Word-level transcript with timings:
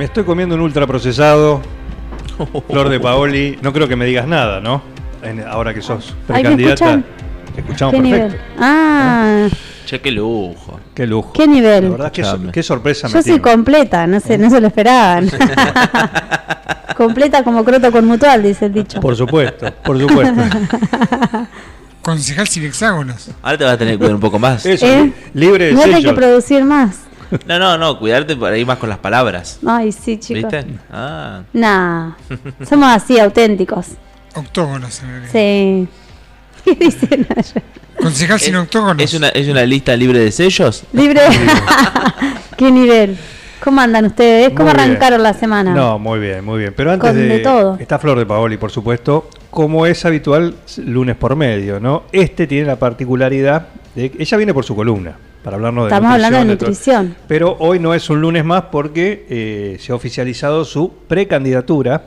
Me 0.00 0.06
estoy 0.06 0.24
comiendo 0.24 0.54
un 0.54 0.62
ultraprocesado. 0.62 1.60
Flor 2.70 2.88
de 2.88 2.98
Paoli. 2.98 3.58
No 3.60 3.70
creo 3.70 3.86
que 3.86 3.96
me 3.96 4.06
digas 4.06 4.26
nada, 4.26 4.58
¿no? 4.58 4.80
En- 5.22 5.46
ahora 5.46 5.74
que 5.74 5.82
sos 5.82 6.14
Ay, 6.26 6.26
¿me 6.26 6.32
precandidata. 6.40 6.72
escuchan? 6.72 7.04
Te 7.54 7.60
escuchamos 7.60 7.94
¿Qué 7.94 8.00
perfecto. 8.00 8.26
nivel? 8.28 8.40
Ah, 8.58 9.48
Che, 9.84 10.00
qué 10.00 10.10
lujo. 10.10 10.80
Qué 10.94 11.06
lujo. 11.06 11.34
¿Qué 11.34 11.46
nivel? 11.46 11.84
La 11.84 11.90
verdad, 11.90 12.12
qué, 12.12 12.22
Escuchame. 12.22 12.50
qué 12.50 12.62
sorpresa 12.62 13.08
me 13.08 13.12
yo 13.12 13.18
soy 13.18 13.24
tiene. 13.24 13.42
completa, 13.42 14.06
no 14.06 14.20
sé, 14.20 14.38
no 14.38 14.48
se 14.48 14.58
lo 14.58 14.68
esperaban. 14.68 15.28
completa 16.96 17.44
como 17.44 17.62
croto 17.62 17.92
con 17.92 18.06
mutual, 18.06 18.42
dice 18.42 18.64
el 18.66 18.72
dicho. 18.72 19.00
Por 19.02 19.14
supuesto, 19.16 19.70
por 19.84 20.00
supuesto. 20.00 20.40
Concejal 22.00 22.48
sin 22.48 22.64
hexágonos. 22.64 23.30
Ahora 23.42 23.58
te 23.58 23.64
vas 23.64 23.74
a 23.74 23.76
tener 23.76 23.94
que 23.94 23.98
cuidar 23.98 24.14
un 24.14 24.20
poco 24.22 24.38
más. 24.38 24.64
Eso, 24.64 24.86
¿Eh? 24.86 25.12
li- 25.34 25.40
libre 25.46 25.66
de 25.66 25.72
No 25.74 25.82
hay 25.82 25.90
que 25.90 25.96
sellos. 25.96 26.14
producir 26.14 26.64
más. 26.64 26.96
No, 27.46 27.58
no, 27.58 27.78
no, 27.78 27.98
cuidarte 27.98 28.36
por 28.36 28.52
ahí 28.52 28.64
más 28.64 28.78
con 28.78 28.88
las 28.88 28.98
palabras. 28.98 29.60
Ay, 29.66 29.92
sí, 29.92 30.18
chicos. 30.18 30.50
¿Viste? 30.50 30.66
Ah. 30.90 31.42
Nah, 31.52 32.12
somos 32.68 32.88
así, 32.88 33.18
auténticos. 33.18 33.88
Octógonos. 34.34 35.02
en 35.02 35.08
realidad. 35.08 35.30
Sí. 35.32 35.88
¿Qué 36.64 36.74
dicen 36.74 37.26
allá? 37.34 37.62
Concejal 38.00 38.40
sin 38.40 38.56
octógonos. 38.56 39.02
¿Es 39.02 39.14
una, 39.14 39.28
¿Es 39.28 39.48
una 39.48 39.64
lista 39.64 39.96
libre 39.96 40.18
de 40.18 40.32
sellos? 40.32 40.84
Libre. 40.92 41.20
¿Qué 42.56 42.70
nivel? 42.70 43.16
¿Cómo 43.62 43.80
andan 43.80 44.06
ustedes? 44.06 44.50
¿Cómo 44.50 44.70
Muy 44.70 44.74
bien. 44.74 44.90
arrancaron 44.90 45.22
la 45.22 45.34
semana? 45.34 45.74
No, 45.74 45.98
muy 45.98 46.18
bien, 46.18 46.44
muy 46.44 46.58
bien. 46.60 46.72
Pero 46.74 46.92
antes 46.92 47.14
de 47.14 47.38
todo. 47.40 47.76
está 47.78 47.98
Flor 47.98 48.18
de 48.18 48.24
Paoli, 48.24 48.56
por 48.56 48.70
supuesto, 48.70 49.28
como 49.50 49.84
es 49.84 50.04
habitual, 50.04 50.54
lunes 50.78 51.16
por 51.16 51.36
medio, 51.36 51.78
¿no? 51.78 52.04
Este 52.10 52.46
tiene 52.46 52.66
la 52.66 52.76
particularidad 52.76 53.68
de 53.94 54.10
que 54.10 54.22
ella 54.22 54.36
viene 54.38 54.54
por 54.54 54.64
su 54.64 54.74
columna 54.74 55.16
para 55.42 55.56
hablarnos 55.56 55.84
de 55.84 55.88
Estamos 55.88 56.12
hablando 56.12 56.38
de 56.38 56.44
nutrición. 56.44 57.16
Pero 57.26 57.56
hoy 57.58 57.78
no 57.78 57.94
es 57.94 58.10
un 58.10 58.20
lunes 58.20 58.44
más 58.44 58.64
porque 58.70 59.26
eh, 59.28 59.76
se 59.80 59.92
ha 59.92 59.94
oficializado 59.94 60.64
su 60.64 60.92
precandidatura. 61.08 62.04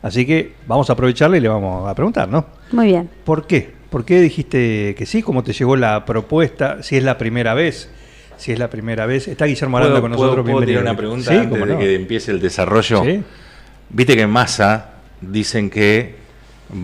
Así 0.00 0.26
que 0.26 0.52
vamos 0.66 0.90
a 0.90 0.94
aprovecharle 0.94 1.38
y 1.38 1.40
le 1.40 1.48
vamos 1.48 1.88
a 1.88 1.94
preguntar, 1.94 2.28
¿no? 2.28 2.46
Muy 2.72 2.86
bien. 2.86 3.08
¿Por 3.24 3.46
qué? 3.46 3.70
¿Por 3.90 4.04
qué 4.04 4.20
dijiste 4.20 4.94
que 4.96 5.06
sí? 5.06 5.22
¿Cómo 5.22 5.44
te 5.44 5.52
llegó 5.52 5.76
la 5.76 6.04
propuesta? 6.04 6.82
Si 6.82 6.96
es 6.96 7.04
la 7.04 7.18
primera 7.18 7.54
vez. 7.54 7.90
Si 8.38 8.50
es 8.50 8.58
la 8.58 8.68
primera 8.70 9.06
vez. 9.06 9.28
Está 9.28 9.44
Guillermo 9.44 9.76
Aranda 9.78 10.00
con 10.00 10.10
nosotros. 10.10 10.44
¿puedo 10.44 10.64
tirar 10.66 10.82
una 10.82 10.96
pregunta 10.96 11.30
Sí, 11.30 11.36
antes 11.36 11.50
cómo 11.50 11.66
de 11.66 11.72
no. 11.74 11.78
que 11.78 11.94
empiece 11.94 12.30
el 12.32 12.40
desarrollo? 12.40 13.04
Sí. 13.04 13.22
Viste 13.90 14.16
que 14.16 14.22
en 14.22 14.30
Massa 14.30 14.92
dicen 15.20 15.68
que 15.70 16.14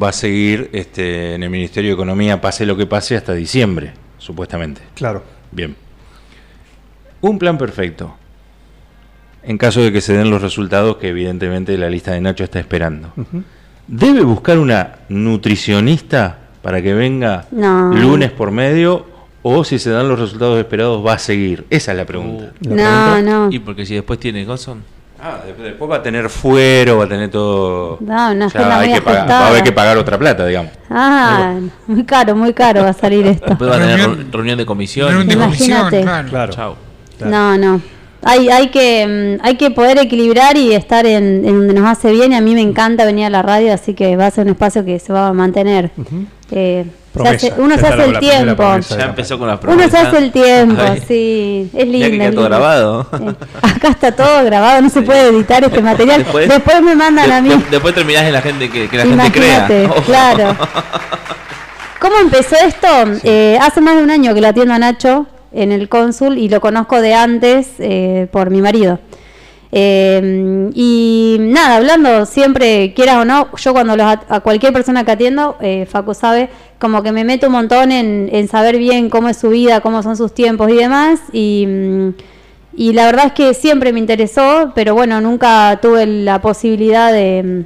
va 0.01 0.11
a 0.11 0.13
seguir 0.13 0.69
este, 0.73 1.35
en 1.35 1.43
el 1.43 1.51
Ministerio 1.51 1.91
de 1.91 1.95
Economía, 1.95 2.41
pase 2.41 2.67
lo 2.67 2.77
que 2.77 2.87
pase, 2.87 3.17
hasta 3.17 3.33
diciembre, 3.33 3.93
supuestamente. 4.33 4.83
Claro. 4.95 5.23
Bien. 5.51 5.75
Un 7.23 7.39
plan 7.39 7.57
perfecto. 7.57 8.15
En 9.43 9.57
caso 9.57 9.81
de 9.81 9.91
que 9.91 10.03
se 10.03 10.13
den 10.13 10.29
los 10.31 10.43
resultados 10.43 10.99
que 10.99 11.09
evidentemente 11.09 11.79
la 11.79 11.89
lista 11.89 12.13
de 12.13 12.21
Nacho 12.21 12.45
está 12.45 12.61
esperando. 12.61 13.11
¿Debe 13.87 14.21
buscar 14.23 14.59
una 14.59 14.97
nutricionista 15.09 16.39
para 16.61 16.83
que 16.83 16.93
venga 16.93 17.47
No. 17.51 17.91
lunes 17.95 18.31
por 18.33 18.51
medio? 18.51 19.07
¿O 19.43 19.65
si 19.65 19.79
se 19.79 19.89
dan 19.89 20.09
los 20.11 20.19
resultados 20.19 20.59
esperados 20.59 21.05
va 21.07 21.15
a 21.15 21.19
seguir? 21.19 21.65
Esa 21.71 21.93
es 21.93 21.97
la 21.99 22.05
pregunta. 22.05 22.53
La 22.61 22.69
No, 22.75 23.13
pregunta- 23.15 23.23
no. 23.47 23.49
Y 23.51 23.59
porque 23.61 23.87
si 23.87 23.95
después 23.95 24.21
tiene 24.21 24.45
Goson. 24.45 24.83
Ah, 25.21 25.39
después, 25.63 25.91
va 25.91 25.97
a 25.97 26.03
tener 26.03 26.29
fuero, 26.31 26.99
va 26.99 27.05
a 27.05 27.09
tener 27.09 27.29
todo. 27.31 27.99
No, 28.01 28.31
una 28.33 28.47
O 28.47 28.51
sea, 28.51 28.61
agenda 28.61 28.79
hay 28.79 28.89
muy 28.89 28.99
que 28.99 29.05
pagar- 29.05 29.29
va 29.31 29.39
a 29.41 29.49
haber 29.49 29.63
que 29.65 29.73
pagar 29.73 29.99
otra 29.99 30.17
plata, 30.19 30.47
digamos. 30.47 30.71
Ah, 30.91 31.55
muy 31.89 32.05
caro, 32.05 32.37
muy 32.37 32.53
caro 32.55 32.83
va 32.85 32.91
a 32.91 32.93
salir 32.93 33.27
esto. 33.27 33.47
Después 33.49 33.69
va 33.71 33.77
a 33.77 33.79
tener 33.81 33.99
Reunión- 34.31 34.59
de 34.59 34.67
comisión. 34.67 35.09
Reunión 35.09 35.29
de 35.29 35.45
comisión, 35.45 35.71
Imagínate. 35.93 36.31
claro. 36.31 36.53
Claro. 36.53 36.77
No, 37.31 37.59
no. 37.59 37.81
Hay, 38.23 38.49
hay, 38.49 38.69
que, 38.69 39.39
mm, 39.41 39.45
hay 39.47 39.57
que 39.57 39.71
poder 39.71 39.99
equilibrar 39.99 40.57
y 40.57 40.73
estar 40.75 41.07
en, 41.07 41.45
en 41.45 41.59
donde 41.59 41.75
nos 41.75 41.87
hace 41.89 42.11
bien. 42.13 42.33
Y 42.33 42.37
a 42.37 42.41
mí 42.41 42.55
me 42.55 42.61
encanta 42.61 43.05
venir 43.05 43.27
a 43.27 43.31
la 43.31 43.43
radio, 43.43 43.73
así 43.73 43.95
que 43.95 44.17
va 44.17 44.27
a 44.27 44.31
ser 44.31 44.45
un 44.47 44.53
espacio 44.53 44.85
que 44.85 44.99
se 44.99 45.13
va 45.13 45.29
a 45.29 45.33
mantener. 45.33 45.91
Eh, 46.51 46.85
se 47.19 47.23
Promesa. 47.25 47.47
hace- 47.47 47.61
uno 47.61 47.75
se 47.79 47.87
hace 47.87 47.97
la- 47.97 48.05
el 48.05 48.13
la 48.15 48.21
tiempo. 48.21 48.57
promesa. 48.57 48.99
Ya 48.99 49.05
empezó 49.05 49.39
con 49.39 49.49
las 49.49 49.59
Uno 49.65 49.89
se 49.89 49.97
hace 49.99 50.19
el 50.19 50.33
tiempo, 50.33 50.83
Ay. 50.83 51.03
sí. 51.07 51.71
Es 51.75 51.87
Mirá 51.87 52.09
lindo. 52.09 52.25
que 52.25 52.33
todo 52.33 52.45
grabado. 52.47 53.07
Acá 53.63 53.89
está 53.89 54.13
todo 54.13 54.45
grabado, 54.45 54.81
no 54.83 54.89
se 54.91 55.03
puede 55.03 55.29
editar 55.29 55.63
este 55.65 55.83
material. 55.83 56.23
Después- 56.25 56.49
Después, 56.49 56.83
me 56.83 56.95
mandan 56.95 57.29
De- 57.29 57.35
a 57.35 57.41
mí. 57.43 57.49
de- 57.51 57.65
después 57.71 57.95
terminás 57.95 58.23
en 58.25 58.33
la 58.33 58.41
gente 58.43 58.71
que, 58.71 58.89
que 58.89 58.97
la 58.97 59.05
gente 59.05 59.33
crea. 59.33 59.69
Oh. 59.97 60.01
claro. 60.03 60.57
¿Cómo 62.01 62.17
empezó 62.19 62.55
esto? 62.65 62.87
Eh, 63.25 63.59
hace 63.61 63.81
más 63.81 63.97
de 63.97 64.03
un 64.03 64.11
año 64.11 64.33
que 64.35 64.41
lo 64.41 64.49
atiendo 64.49 64.73
a 64.73 64.79
Nacho 64.79 65.27
en 65.53 65.73
el 65.73 65.89
cónsul 65.89 66.39
y 66.39 66.49
lo 66.49 66.61
conozco 66.61 67.01
de 67.01 67.15
antes 67.15 67.69
eh, 67.81 68.29
por 68.31 68.51
mi 68.51 68.63
marido. 68.63 69.01
Eh, 69.71 70.71
y 70.75 71.37
nada, 71.41 71.77
hablando 71.77 72.25
siempre, 72.27 72.95
quieras 72.95 73.17
o 73.19 73.25
no, 73.25 73.55
yo 73.57 73.73
cuando 73.73 73.97
los 73.97 74.07
a 74.07 74.41
cualquier 74.41 74.73
persona 74.73 75.05
que 75.05 75.11
atiendo, 75.13 75.57
eh, 75.61 75.87
Facu 75.87 76.15
sabe, 76.15 76.49
como 76.79 77.03
que 77.03 77.13
me 77.13 77.25
meto 77.25 77.49
un 77.49 77.53
montón 77.53 77.93
en, 77.93 78.49
saber 78.49 78.79
bien 78.79 79.11
cómo 79.11 79.29
es 79.29 79.37
su 79.37 79.51
vida, 79.51 79.81
cómo 79.81 80.03
son 80.03 80.17
sus 80.17 80.33
tiempos 80.33 80.71
y 80.71 80.77
demás. 80.77 81.21
Y, 81.33 81.67
mm, 81.67 82.09
y 82.77 82.93
la 82.93 83.07
verdad 83.07 83.27
es 83.27 83.33
que 83.33 83.55
siempre 83.55 83.93
me 83.93 83.99
interesó, 83.99 84.73
pero 84.75 84.95
bueno, 84.95 85.21
nunca 85.21 85.79
tuve 85.83 86.07
la 86.07 86.41
posibilidad 86.41 87.13
de, 87.13 87.65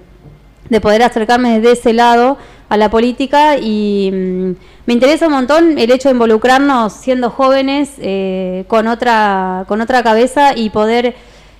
de 0.69 0.80
poder 0.80 1.02
acercarme 1.02 1.60
desde 1.60 1.72
ese 1.72 1.92
lado 1.92 2.38
a 2.70 2.78
la 2.78 2.90
política 2.90 3.58
y 3.58 4.10
mm, 4.10 4.50
me 4.86 4.94
interesa 4.94 5.26
un 5.26 5.34
montón 5.34 5.78
el 5.78 5.90
hecho 5.90 6.08
de 6.08 6.14
involucrarnos 6.14 6.94
siendo 6.94 7.28
jóvenes 7.28 7.92
eh, 7.98 8.64
con 8.66 8.88
otra 8.88 9.66
con 9.69 9.82
otra 9.82 10.02
cabeza 10.02 10.56
y 10.56 10.70
poder 10.70 11.14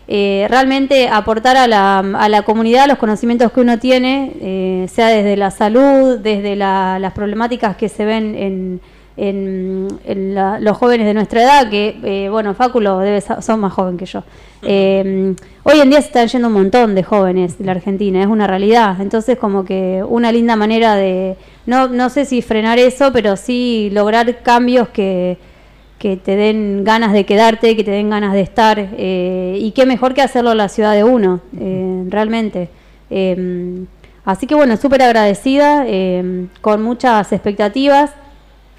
eh, 0.09 0.47
realmente 0.51 1.09
aportar 1.09 1.57
a 1.57 1.67
la, 1.67 1.99
a 1.99 2.29
la 2.29 2.43
comunidad 2.43 2.87
los 2.89 2.99
conocimientos 2.99 3.53
que 3.53 3.61
uno 3.61 3.79
tiene, 3.79 4.33
eh, 4.41 4.87
sea 4.93 5.09
desde 5.09 5.37
la 5.37 5.51
salud, 5.51 6.19
desde 6.19 6.57
la- 6.57 6.99
las 6.99 7.13
problemáticas 7.13 7.77
que 7.77 7.89
se 7.89 8.05
ven 8.05 8.35
en, 8.35 8.81
en- 9.17 9.89
en 10.05 10.35
la- 10.35 10.59
los 10.59 10.77
jóvenes 10.77 11.07
de 11.07 11.15
nuestra 11.15 11.43
edad, 11.43 11.71
que, 11.71 11.99
eh, 12.03 12.29
bueno, 12.31 12.55
Fáculo 12.55 12.99
debe 12.99 13.21
son 13.21 13.61
más 13.61 13.73
joven 13.73 13.97
que 13.97 14.07
yo. 14.07 14.25
Eh, 14.63 15.35
hoy 15.65 15.81
en 15.81 15.91
día 15.91 16.01
se 16.01 16.07
están 16.09 16.29
yendo 16.29 16.49
un 16.49 16.55
montón 16.55 16.95
de 16.95 17.03
jóvenes 17.03 17.59
de 17.59 17.65
la 17.65 17.73
Argentina, 17.73 18.21
es 18.21 18.27
una 18.29 18.47
realidad. 18.47 18.97
Entonces, 19.01 19.39
como 19.39 19.65
que 19.65 20.03
una 20.07 20.33
linda 20.33 20.57
manera 20.57 20.95
de, 20.95 21.37
no, 21.67 21.89
no 21.89 22.09
sé 22.11 22.25
si 22.25 22.43
frenar 22.43 22.79
eso, 22.79 23.13
pero 23.13 23.37
sí 23.37 23.91
lograr 23.93 24.43
cambios 24.43 24.89
que, 24.89 25.37
que 26.03 26.17
te 26.17 26.35
den 26.35 26.83
ganas 26.83 27.13
de 27.13 27.25
quedarte, 27.25 27.77
que 27.77 27.85
te 27.85 27.93
den 27.93 28.11
ganas 28.11 28.33
de 28.33 28.41
estar. 28.41 28.77
eh, 28.81 29.57
y 29.61 29.71
qué 29.71 29.87
mejor 29.87 30.15
que 30.15 30.21
hacerlo 30.21 30.51
en 30.51 30.59
la 30.59 30.69
ciudad 30.69 30.95
de 30.95 31.05
uno, 31.05 31.41
eh, 31.57 32.05
realmente. 32.09 32.69
Eh, 33.09 33.85
así 34.25 34.49
que 34.49 34.57
bueno, 34.57 34.77
súper 34.77 35.01
agradecida, 35.01 35.87
con 36.61 36.83
muchas 36.83 37.31
expectativas 37.31 38.11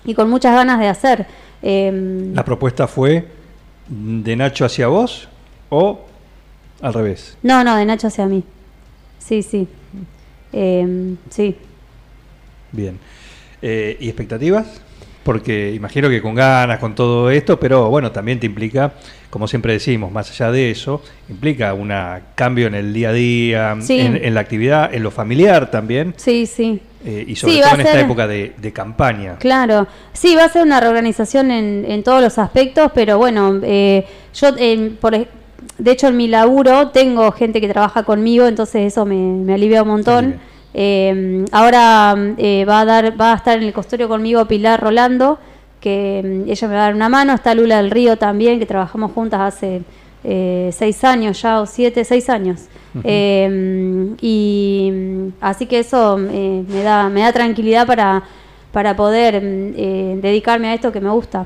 y 0.03 0.15
con 0.15 0.29
muchas 0.29 0.53
ganas 0.53 0.81
de 0.81 0.89
hacer. 0.89 1.25
¿La 1.61 2.43
propuesta 2.43 2.87
fue 2.89 3.25
de 3.87 4.35
Nacho 4.35 4.65
hacia 4.65 4.87
vos 4.87 5.29
o 5.69 6.01
al 6.81 6.93
revés? 6.93 7.37
No, 7.41 7.63
no, 7.63 7.77
de 7.77 7.85
Nacho 7.85 8.07
hacia 8.07 8.25
mí. 8.25 8.43
Sí, 9.19 9.43
sí. 9.43 9.65
Sí. 11.29 11.55
Bien. 12.73 12.99
¿Y 13.61 14.09
expectativas? 14.09 14.81
Porque 15.23 15.71
imagino 15.73 16.09
que 16.09 16.21
con 16.21 16.35
ganas, 16.35 16.79
con 16.79 16.95
todo 16.95 17.29
esto, 17.29 17.57
pero 17.59 17.89
bueno, 17.89 18.11
también 18.11 18.39
te 18.41 18.45
implica, 18.45 18.91
como 19.29 19.47
siempre 19.47 19.71
decimos, 19.73 20.11
más 20.11 20.29
allá 20.29 20.51
de 20.51 20.69
eso, 20.71 21.01
implica 21.29 21.73
un 21.73 21.93
cambio 22.35 22.67
en 22.67 22.75
el 22.75 22.93
día 22.93 23.09
a 23.09 23.13
día, 23.13 23.75
Sí. 23.79 24.01
en, 24.01 24.17
en 24.17 24.33
la 24.33 24.41
actividad, 24.41 24.93
en 24.93 25.01
lo 25.01 25.11
familiar 25.11 25.71
también, 25.71 26.13
Sí, 26.17 26.45
sí. 26.45 26.81
eh, 27.05 27.23
y 27.25 27.35
sobre 27.37 27.53
Sí, 27.55 27.61
todo 27.61 27.73
en 27.75 27.79
esta 27.79 27.91
ser- 27.93 28.01
época 28.05 28.27
de, 28.27 28.53
de 28.57 28.73
campaña. 28.73 29.37
Claro, 29.39 29.87
sí, 30.11 30.35
va 30.35 30.43
a 30.43 30.49
ser 30.49 30.63
una 30.63 30.81
reorganización 30.81 31.51
en, 31.51 31.85
en 31.87 32.03
todos 32.03 32.21
los 32.21 32.37
aspectos, 32.37 32.91
pero 32.93 33.17
bueno, 33.17 33.61
eh, 33.63 34.05
yo, 34.35 34.49
eh, 34.57 34.91
por, 34.99 35.13
de 35.15 35.91
hecho, 35.91 36.07
en 36.09 36.17
mi 36.17 36.27
laburo 36.27 36.89
tengo 36.89 37.31
gente 37.31 37.61
que 37.61 37.69
trabaja 37.69 38.03
conmigo, 38.03 38.45
entonces 38.45 38.87
eso 38.91 39.05
me, 39.05 39.15
me 39.15 39.53
alivia 39.53 39.83
un 39.83 39.87
montón. 39.87 40.17
Alivia. 40.25 40.39
Eh, 40.73 41.45
ahora 41.51 42.15
eh, 42.37 42.65
va 42.65 42.81
a 42.81 42.85
dar, 42.85 43.19
va 43.19 43.33
a 43.33 43.35
estar 43.35 43.57
en 43.57 43.63
el 43.63 43.73
consultorio 43.73 44.07
conmigo 44.07 44.45
Pilar 44.45 44.81
Rolando, 44.81 45.39
que 45.79 46.21
mm, 46.23 46.49
ella 46.49 46.67
me 46.67 46.75
va 46.75 46.81
a 46.81 46.83
dar 46.85 46.95
una 46.95 47.09
mano. 47.09 47.33
Está 47.33 47.53
Lula 47.53 47.77
del 47.77 47.91
Río 47.91 48.17
también, 48.17 48.59
que 48.59 48.65
trabajamos 48.65 49.11
juntas 49.11 49.41
hace 49.41 49.83
eh, 50.23 50.69
seis 50.73 51.03
años 51.03 51.41
ya, 51.41 51.59
o 51.59 51.65
siete, 51.65 52.03
seis 52.05 52.29
años. 52.29 52.61
Eh, 53.03 54.15
y 54.21 54.91
así 55.41 55.65
que 55.65 55.79
eso 55.79 56.17
eh, 56.19 56.63
me, 56.67 56.83
da, 56.83 57.09
me 57.09 57.21
da 57.21 57.33
tranquilidad 57.33 57.87
para, 57.87 58.23
para 58.71 58.95
poder 58.95 59.41
dedicarme 59.41 60.67
a 60.67 60.73
esto 60.75 60.91
que 60.91 61.01
me 61.01 61.09
gusta. 61.09 61.45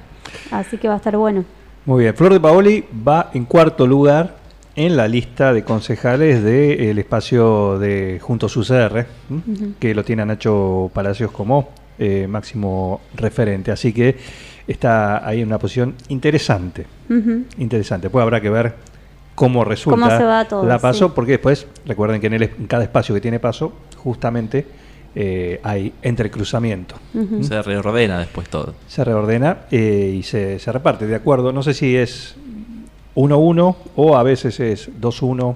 Así 0.51 0.77
que 0.77 0.87
va 0.87 0.95
a 0.95 0.97
estar 0.97 1.15
bueno. 1.17 1.45
Muy 1.85 2.03
bien, 2.03 2.15
Flor 2.15 2.33
de 2.33 2.39
Paoli 2.39 2.83
va 3.07 3.31
en 3.33 3.45
cuarto 3.45 3.87
lugar 3.87 4.36
en 4.77 4.95
la 4.95 5.07
lista 5.07 5.53
de 5.53 5.63
concejales 5.63 6.43
del 6.43 6.99
espacio 6.99 7.79
de 7.79 8.19
Juntos 8.21 8.55
UCR. 8.55 9.07
Ujú. 9.29 9.73
que 9.79 9.93
lo 9.95 10.05
tiene 10.05 10.21
a 10.21 10.25
Nacho 10.25 10.89
Palacios 10.93 11.31
como 11.31 11.69
eh, 11.97 12.27
máximo 12.29 13.01
referente. 13.15 13.71
Así 13.71 13.91
que 13.91 14.15
está 14.67 15.27
ahí 15.27 15.41
en 15.41 15.47
una 15.47 15.57
posición 15.57 15.95
interesante. 16.09 16.85
Interesante. 17.57 18.11
Pues 18.11 18.21
habrá 18.21 18.39
que 18.39 18.51
ver 18.51 18.75
cómo 19.33 19.65
resulta 19.65 19.99
Cómo 19.99 20.15
se 20.15 20.23
va 20.23 20.45
todo, 20.45 20.63
la 20.65 20.77
paso, 20.77 21.07
sí. 21.07 21.11
porque 21.15 21.33
después, 21.33 21.65
recuerden 21.85 22.21
que 22.21 22.27
en, 22.27 22.33
el, 22.33 22.43
en 22.43 22.67
cada 22.67 22.83
espacio 22.83 23.15
que 23.15 23.21
tiene 23.21 23.39
paso, 23.39 23.73
justamente 23.97 24.67
eh, 25.15 25.59
hay 25.63 25.91
entrecruzamiento. 26.03 26.95
Se 27.41 27.63
reordena 27.63 28.19
después 28.19 28.47
todo. 28.47 28.75
Se 28.87 29.03
reordena 29.03 29.61
eh, 29.71 30.13
y 30.19 30.21
se, 30.21 30.59
se 30.59 30.71
reparte 30.71 31.07
de 31.07 31.15
acuerdo. 31.15 31.51
No 31.51 31.63
sé 31.63 31.73
si 31.73 31.95
es 31.95 32.35
1-1 33.17 33.75
o 33.95 34.15
a 34.15 34.23
veces 34.23 34.59
es 34.59 34.89
2-1. 35.01 35.55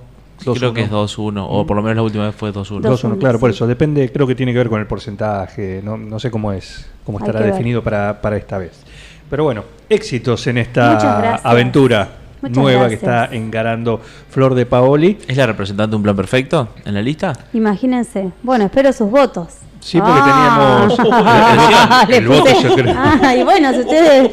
Creo 0.55 0.73
que 0.73 0.81
es 0.81 0.89
2-1, 0.91 1.45
o 1.47 1.67
por 1.67 1.77
lo 1.77 1.83
menos 1.83 1.97
la 1.97 2.01
última 2.01 2.25
vez 2.25 2.35
fue 2.35 2.51
2-1. 2.51 2.81
2-1, 2.81 3.19
claro, 3.19 3.37
por 3.39 3.51
sí. 3.51 3.55
eso. 3.55 3.67
Depende, 3.67 4.11
creo 4.11 4.25
que 4.25 4.33
tiene 4.33 4.51
que 4.51 4.57
ver 4.57 4.69
con 4.69 4.79
el 4.79 4.87
porcentaje. 4.87 5.81
No, 5.83 5.97
no 5.97 6.19
sé 6.19 6.31
cómo 6.31 6.51
es, 6.51 6.89
cómo 7.05 7.19
Hay 7.19 7.25
estará 7.27 7.45
que 7.45 7.51
definido 7.51 7.83
para, 7.83 8.19
para 8.19 8.37
esta 8.37 8.57
vez. 8.57 8.81
Pero 9.29 9.43
bueno, 9.43 9.63
éxitos 9.87 10.45
en 10.47 10.57
esta 10.57 11.35
aventura 11.43 12.09
Muchas 12.41 12.57
nueva 12.57 12.89
que 12.89 12.95
gracias. 12.97 13.23
está 13.25 13.35
engarando 13.35 14.01
Flor 14.31 14.55
de 14.55 14.65
Paoli. 14.65 15.19
¿Es 15.27 15.37
la 15.37 15.45
representante 15.45 15.91
de 15.91 15.95
un 15.97 16.03
plan 16.03 16.15
perfecto 16.15 16.69
en 16.85 16.95
la 16.95 17.01
lista? 17.03 17.33
Imagínense. 17.53 18.31
Bueno, 18.41 18.65
espero 18.65 18.91
sus 18.93 19.11
votos. 19.11 19.49
Sí, 19.79 19.99
porque 19.99 20.19
Ah. 20.23 20.87
teníamos 20.89 22.07
Le 22.09 22.17
el 22.17 22.27
voto 22.27 22.45
puse- 22.45 22.61
secreto. 22.69 22.99
Ah, 22.99 23.35
y 23.35 23.43
bueno, 23.43 23.71
si 23.73 23.79
ustedes. 23.79 24.31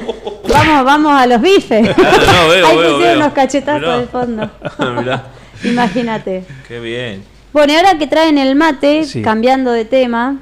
Vamos, 0.48 0.84
vamos 0.84 1.12
a 1.12 1.26
los 1.26 1.40
bifes. 1.40 1.82
no, 1.96 2.48
veo, 2.48 2.66
Ahí 2.66 2.76
veo, 2.76 2.92
pusieron 2.92 3.00
veo. 3.00 3.16
unos 3.16 3.32
cachetazos 3.32 3.80
Mirá. 3.80 3.98
de 3.98 4.06
fondo. 4.06 4.50
Mirá, 5.00 5.24
Imagínate. 5.64 6.44
qué 6.66 6.80
bien. 6.80 7.24
Bueno, 7.52 7.72
y 7.72 7.76
ahora 7.76 7.98
que 7.98 8.06
traen 8.06 8.38
el 8.38 8.54
mate, 8.54 9.04
Sí. 9.04 9.22
cambiando 9.22 9.72
de 9.72 9.84
tema, 9.84 10.36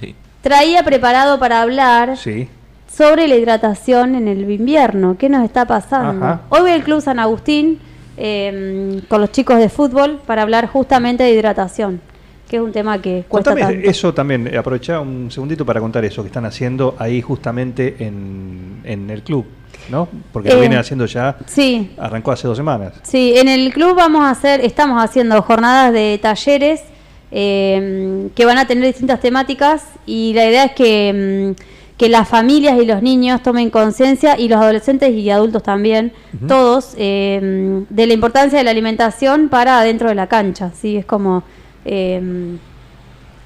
Sí. 0.00 0.14
traía 0.42 0.82
preparado 0.82 1.38
para 1.38 1.62
hablar 1.62 2.16
Sí. 2.16 2.48
sobre 2.92 3.28
la 3.28 3.36
hidratación 3.36 4.14
en 4.14 4.28
el 4.28 4.50
invierno. 4.50 5.16
¿Qué 5.18 5.28
nos 5.28 5.44
está 5.44 5.66
pasando? 5.66 6.24
Ajá. 6.24 6.40
Hoy 6.50 6.60
voy 6.62 6.70
al 6.72 6.82
Club 6.82 7.00
San 7.00 7.18
Agustín 7.18 7.80
eh, 8.16 9.00
con 9.08 9.20
los 9.20 9.30
chicos 9.30 9.58
de 9.58 9.68
fútbol 9.68 10.20
para 10.26 10.42
hablar 10.42 10.66
justamente 10.66 11.22
de 11.22 11.30
hidratación, 11.30 12.00
que 12.48 12.56
es 12.56 12.62
un 12.62 12.72
tema 12.72 13.00
que 13.00 13.24
cuesta 13.28 13.50
Contame 13.52 13.74
tanto. 13.74 13.90
eso 13.90 14.12
también, 14.14 14.56
aprovechá 14.56 15.00
un 15.00 15.30
segundito 15.30 15.64
para 15.66 15.80
contar 15.80 16.04
eso 16.04 16.22
que 16.22 16.28
están 16.28 16.44
haciendo 16.46 16.96
ahí 16.98 17.20
justamente 17.22 17.96
en, 18.00 18.80
en 18.84 19.10
el 19.10 19.22
club, 19.22 19.44
¿no? 19.90 20.08
Porque 20.32 20.48
lo 20.48 20.56
Eh, 20.56 20.60
vienen 20.60 20.78
haciendo 20.78 21.06
ya, 21.06 21.36
Sí, 21.46 21.90
arrancó 21.98 22.32
hace 22.32 22.48
dos 22.48 22.56
semanas. 22.56 22.94
Sí, 23.02 23.34
en 23.36 23.48
el 23.48 23.72
club 23.72 23.94
vamos 23.94 24.22
a 24.22 24.30
hacer, 24.30 24.60
estamos 24.64 25.02
haciendo 25.02 25.40
jornadas 25.42 25.92
de 25.92 26.18
talleres 26.20 26.82
eh, 27.30 28.28
que 28.34 28.44
van 28.44 28.58
a 28.58 28.66
tener 28.66 28.84
distintas 28.84 29.20
temáticas 29.20 29.84
y 30.06 30.32
la 30.34 30.46
idea 30.48 30.64
es 30.64 30.72
que, 30.72 31.54
mm, 31.56 31.62
que 31.98 32.08
las 32.08 32.28
familias 32.28 32.80
y 32.80 32.86
los 32.86 33.02
niños 33.02 33.42
tomen 33.42 33.70
conciencia 33.70 34.38
y 34.38 34.48
los 34.48 34.58
adolescentes 34.60 35.12
y 35.12 35.28
adultos 35.30 35.62
también, 35.64 36.12
todos, 36.46 36.94
eh, 36.96 37.82
de 37.90 38.06
la 38.06 38.12
importancia 38.14 38.56
de 38.58 38.64
la 38.64 38.70
alimentación 38.70 39.48
para 39.48 39.82
dentro 39.82 40.08
de 40.08 40.14
la 40.14 40.28
cancha. 40.28 40.70
Sí, 40.80 40.96
es 40.96 41.04
como 41.04 41.42
eh, 41.84 42.58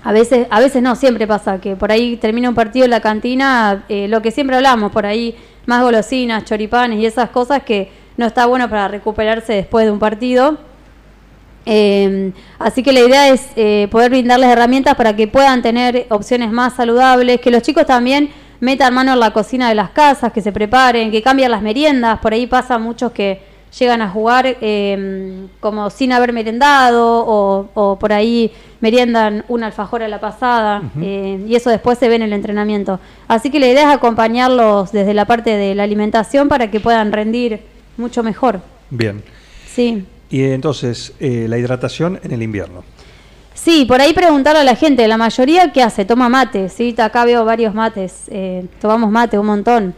a 0.05 0.13
veces, 0.13 0.49
a 0.51 0.59
veces 0.59 0.83
no, 0.83 0.97
siempre 0.97 1.27
pasa 1.27 1.61
que 1.61 1.77
por 1.77 1.93
ahí 1.93 2.17
termina 2.17 2.49
un 2.49 2.55
partido 2.55 2.85
en 2.85 2.91
la 2.91 3.01
cantina, 3.01 3.85
eh, 3.89 4.09
lo 4.09 4.21
que 4.21 4.33
siempre 4.33 4.57
hablamos, 4.57 4.91
por 4.91 5.07
ahí 5.07 5.37
más 5.67 5.83
golosinas, 5.83 6.45
choripanes 6.45 6.99
y 6.99 7.07
esas 7.07 7.31
cosas 7.31 7.63
que 7.63 7.91
no 8.17 8.27
está 8.27 8.47
bueno 8.47 8.69
para 8.69 8.89
recuperarse 8.89 9.53
después 9.53 9.87
de 9.87 9.93
un 9.93 10.01
partido. 10.01 10.59
Eh, 11.65 12.33
así 12.59 12.83
que 12.83 12.93
la 12.93 13.01
idea 13.01 13.29
es 13.29 13.47
eh, 13.55 13.87
poder 13.93 14.11
brindarles 14.11 14.49
herramientas 14.49 14.97
para 14.97 15.15
que 15.15 15.29
puedan 15.29 15.63
tener 15.63 16.07
opciones 16.09 16.51
más 16.51 16.75
saludables, 16.75 17.41
que 17.41 17.53
los 17.53 17.63
chicos 17.63 17.87
también 17.87 18.31
metan 18.59 18.93
mano 18.93 19.13
en 19.13 19.21
la 19.21 19.33
cocina 19.33 19.69
de 19.69 19.77
las 19.77 19.91
casas, 19.91 20.33
que 20.33 20.41
se 20.41 20.51
preparen, 20.51 21.13
que 21.13 21.23
cambien 21.23 21.53
las 21.53 21.63
meriendas. 21.63 22.19
Por 22.19 22.33
ahí 22.33 22.49
pasa 22.49 22.77
muchos 22.79 23.13
que 23.13 23.41
llegan 23.79 24.03
a 24.03 24.09
jugar 24.09 24.57
eh, 24.61 25.47
como 25.61 25.91
sin 25.91 26.13
haber 26.13 26.33
merendado 26.33 27.25
o, 27.27 27.69
o 27.75 27.99
por 27.99 28.13
ahí 28.13 28.53
meriendan 28.81 29.45
un 29.49 29.63
alfajor 29.63 30.03
a 30.03 30.09
la 30.09 30.21
pasada 30.21 30.83
eh, 31.01 31.43
y 31.47 31.55
eso 31.55 31.71
después 31.71 31.99
se 31.99 32.09
ve 32.09 32.17
en 32.17 32.23
el 32.23 32.33
entrenamiento. 32.33 32.99
Así 33.29 33.51
que 33.51 33.61
la 33.61 33.69
idea 33.69 33.91
es 33.91 33.97
acompañarlos 33.97 34.93
desde 34.93 35.15
la 35.15 35.25
parte 35.25 35.57
de 35.57 35.75
la 35.75 35.85
alimentación 35.85 36.49
para 36.49 36.71
que 36.71 36.81
puedan 36.81 37.13
rendir 37.13 37.61
mucho 37.97 38.23
mejor. 38.23 38.61
Bien. 38.91 39.23
Sí. 39.67 40.05
Y 40.31 40.43
entonces, 40.45 41.13
eh, 41.21 41.47
la 41.49 41.59
hidratación 41.59 42.19
en 42.25 42.33
el 42.33 42.43
invierno. 42.43 42.83
Sí, 43.55 43.85
por 43.85 44.01
ahí 44.01 44.13
preguntarle 44.13 44.61
a 44.61 44.65
la 44.65 44.75
gente, 44.75 45.07
la 45.07 45.17
mayoría 45.17 45.71
¿qué 45.73 45.83
hace? 45.83 46.05
Toma 46.05 46.29
mate, 46.29 46.69
¿sí? 46.69 46.95
Acá 46.99 47.25
veo 47.25 47.45
varios 47.45 47.75
mates, 47.75 48.25
eh, 48.29 48.67
tomamos 48.81 49.11
mate 49.11 49.39
un 49.39 49.47
montón. 49.47 49.95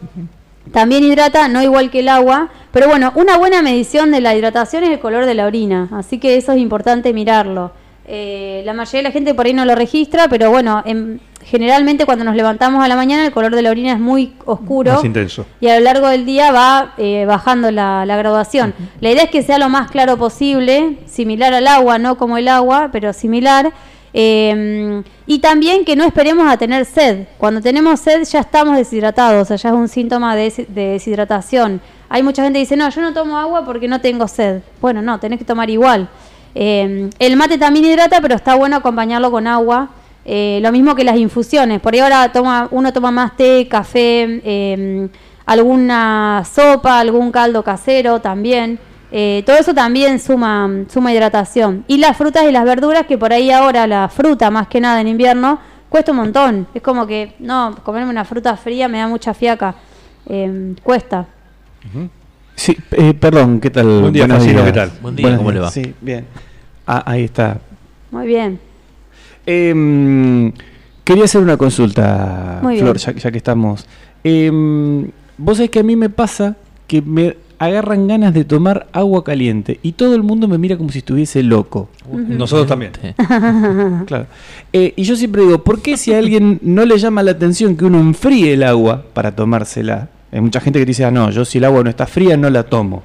También 0.71 1.03
hidrata, 1.03 1.47
no 1.47 1.61
igual 1.61 1.89
que 1.91 1.99
el 1.99 2.09
agua, 2.09 2.49
pero 2.71 2.87
bueno, 2.87 3.11
una 3.15 3.37
buena 3.37 3.61
medición 3.61 4.11
de 4.11 4.19
la 4.21 4.35
hidratación 4.35 4.83
es 4.83 4.89
el 4.89 4.99
color 4.99 5.25
de 5.25 5.33
la 5.35 5.45
orina, 5.45 5.89
así 5.93 6.17
que 6.19 6.35
eso 6.37 6.51
es 6.51 6.59
importante 6.59 7.13
mirarlo. 7.13 7.71
Eh, 8.07 8.61
la 8.65 8.73
mayoría 8.73 8.99
de 8.99 9.03
la 9.03 9.11
gente 9.11 9.33
por 9.33 9.45
ahí 9.45 9.53
no 9.53 9.65
lo 9.65 9.73
registra, 9.75 10.27
pero 10.27 10.51
bueno, 10.51 10.83
en- 10.85 11.19
generalmente 11.43 12.05
cuando 12.05 12.23
nos 12.23 12.35
levantamos 12.35 12.83
a 12.83 12.87
la 12.87 12.95
mañana 12.95 13.25
el 13.25 13.31
color 13.31 13.55
de 13.55 13.61
la 13.61 13.69
orina 13.71 13.93
es 13.93 13.99
muy 13.99 14.33
oscuro 14.45 14.93
Más 14.93 15.05
intenso. 15.05 15.45
y 15.59 15.67
a 15.67 15.77
lo 15.77 15.83
largo 15.83 16.07
del 16.09 16.25
día 16.25 16.51
va 16.51 16.93
eh, 16.97 17.25
bajando 17.27 17.71
la, 17.71 18.05
la 18.05 18.17
graduación. 18.17 18.73
La 18.99 19.11
idea 19.11 19.23
es 19.23 19.29
que 19.29 19.43
sea 19.43 19.57
lo 19.59 19.69
más 19.69 19.89
claro 19.91 20.17
posible, 20.17 20.97
similar 21.05 21.53
al 21.53 21.67
agua, 21.67 21.97
no 21.99 22.17
como 22.17 22.37
el 22.37 22.47
agua, 22.47 22.89
pero 22.91 23.13
similar. 23.13 23.71
Eh, 24.17 25.03
y 25.27 25.39
también 25.39 25.83
que 25.83 25.95
no 25.97 26.05
esperemos 26.05 26.47
a 26.49 26.55
tener 26.57 26.85
sed. 26.85 27.25
Cuando 27.37 27.59
tenemos 27.59 27.99
sed 27.99 28.23
ya 28.23 28.39
estamos 28.39 28.77
deshidratados, 28.77 29.41
o 29.41 29.45
sea, 29.45 29.57
ya 29.57 29.69
es 29.69 29.75
un 29.75 29.89
síntoma 29.89 30.35
de, 30.37 30.43
des- 30.43 30.73
de 30.73 30.87
deshidratación. 30.91 31.81
Hay 32.07 32.23
mucha 32.23 32.41
gente 32.43 32.57
que 32.57 32.61
dice, 32.61 32.77
no, 32.77 32.87
yo 32.89 33.01
no 33.01 33.13
tomo 33.13 33.37
agua 33.37 33.65
porque 33.65 33.87
no 33.89 33.99
tengo 33.99 34.27
sed. 34.29 34.61
Bueno, 34.79 35.01
no, 35.01 35.19
tenés 35.19 35.37
que 35.37 35.43
tomar 35.45 35.69
igual. 35.69 36.07
Eh, 36.53 37.09
el 37.19 37.35
mate 37.35 37.57
también 37.57 37.83
hidrata, 37.85 38.21
pero 38.21 38.35
está 38.35 38.55
bueno 38.55 38.77
acompañarlo 38.77 39.29
con 39.31 39.47
agua. 39.47 39.89
Eh, 40.23 40.59
lo 40.61 40.71
mismo 40.71 40.95
que 40.95 41.03
las 41.03 41.17
infusiones. 41.17 41.81
Por 41.81 41.93
ahí 41.93 41.99
ahora 41.99 42.31
toma, 42.31 42.69
uno 42.71 42.93
toma 42.93 43.11
más 43.11 43.35
té, 43.35 43.67
café, 43.67 44.41
eh, 44.45 45.07
alguna 45.45 46.43
sopa, 46.49 46.99
algún 46.99 47.31
caldo 47.31 47.63
casero 47.63 48.21
también. 48.21 48.79
Eh, 49.17 49.43
todo 49.45 49.55
eso 49.55 49.73
también 49.73 50.19
suma, 50.19 50.69
suma 50.89 51.13
hidratación. 51.13 51.85
Y 51.87 51.99
las 51.99 52.17
frutas 52.17 52.43
y 52.43 52.51
las 52.51 52.65
verduras, 52.65 53.05
que 53.05 53.17
por 53.17 53.31
ahí 53.31 53.49
ahora 53.49 53.87
la 53.87 54.09
fruta, 54.09 54.51
más 54.51 54.67
que 54.67 54.81
nada 54.81 54.99
en 54.99 55.07
invierno, 55.07 55.57
cuesta 55.87 56.11
un 56.11 56.17
montón. 56.17 56.67
Es 56.73 56.81
como 56.81 57.07
que, 57.07 57.33
no, 57.39 57.77
comerme 57.83 58.09
una 58.09 58.25
fruta 58.25 58.57
fría 58.57 58.89
me 58.89 58.97
da 58.97 59.07
mucha 59.07 59.33
fiaca. 59.33 59.73
Eh, 60.27 60.75
cuesta. 60.83 61.27
Sí, 62.55 62.75
eh, 62.91 63.13
perdón, 63.13 63.61
¿qué 63.61 63.69
tal? 63.69 63.85
Buen 64.01 64.11
día, 64.11 64.23
Buenos 64.23 64.43
Francino, 64.43 64.61
días. 64.63 64.73
¿qué 64.73 64.79
tal? 64.79 64.91
Buen 65.01 65.15
día, 65.15 65.23
Buenos 65.27 65.39
¿cómo 65.39 65.51
le 65.53 65.59
va? 65.61 65.71
Sí, 65.71 65.93
bien. 66.01 66.25
Ah, 66.85 67.03
ahí 67.05 67.23
está. 67.23 67.57
Muy 68.11 68.27
bien. 68.27 68.59
Em, 69.45 70.51
quería 71.05 71.23
hacer 71.23 71.39
una 71.41 71.55
consulta, 71.55 72.59
Muy 72.61 72.79
Flor, 72.79 72.97
bien. 72.97 73.15
ya, 73.15 73.21
ya 73.21 73.31
que 73.31 73.37
estamos. 73.37 73.85
Em, 74.25 75.09
Vos 75.37 75.55
sabés 75.55 75.69
que 75.69 75.79
a 75.79 75.83
mí 75.83 75.95
me 75.95 76.09
pasa 76.09 76.57
que 76.87 77.01
me 77.01 77.37
agarran 77.59 78.07
ganas 78.07 78.33
de 78.33 78.45
tomar 78.45 78.87
agua 78.91 79.23
caliente 79.23 79.79
y 79.81 79.93
todo 79.93 80.15
el 80.15 80.23
mundo 80.23 80.47
me 80.47 80.57
mira 80.57 80.77
como 80.77 80.89
si 80.89 80.99
estuviese 80.99 81.43
loco. 81.43 81.89
Nosotros 82.11 82.67
también. 82.67 82.91
Claro. 84.05 84.27
Eh, 84.73 84.93
y 84.95 85.03
yo 85.03 85.15
siempre 85.15 85.41
digo, 85.43 85.63
¿por 85.63 85.81
qué 85.81 85.97
si 85.97 86.13
a 86.13 86.17
alguien 86.19 86.59
no 86.61 86.85
le 86.85 86.97
llama 86.97 87.23
la 87.23 87.31
atención 87.31 87.75
que 87.75 87.85
uno 87.85 87.99
enfríe 87.99 88.53
el 88.53 88.63
agua 88.63 89.05
para 89.13 89.35
tomársela? 89.35 90.09
Hay 90.31 90.41
mucha 90.41 90.59
gente 90.59 90.79
que 90.79 90.85
dice, 90.85 91.05
ah, 91.05 91.11
no, 91.11 91.29
yo 91.31 91.45
si 91.45 91.57
el 91.59 91.65
agua 91.65 91.83
no 91.83 91.89
está 91.89 92.05
fría 92.07 92.37
no 92.37 92.49
la 92.49 92.63
tomo. 92.63 93.03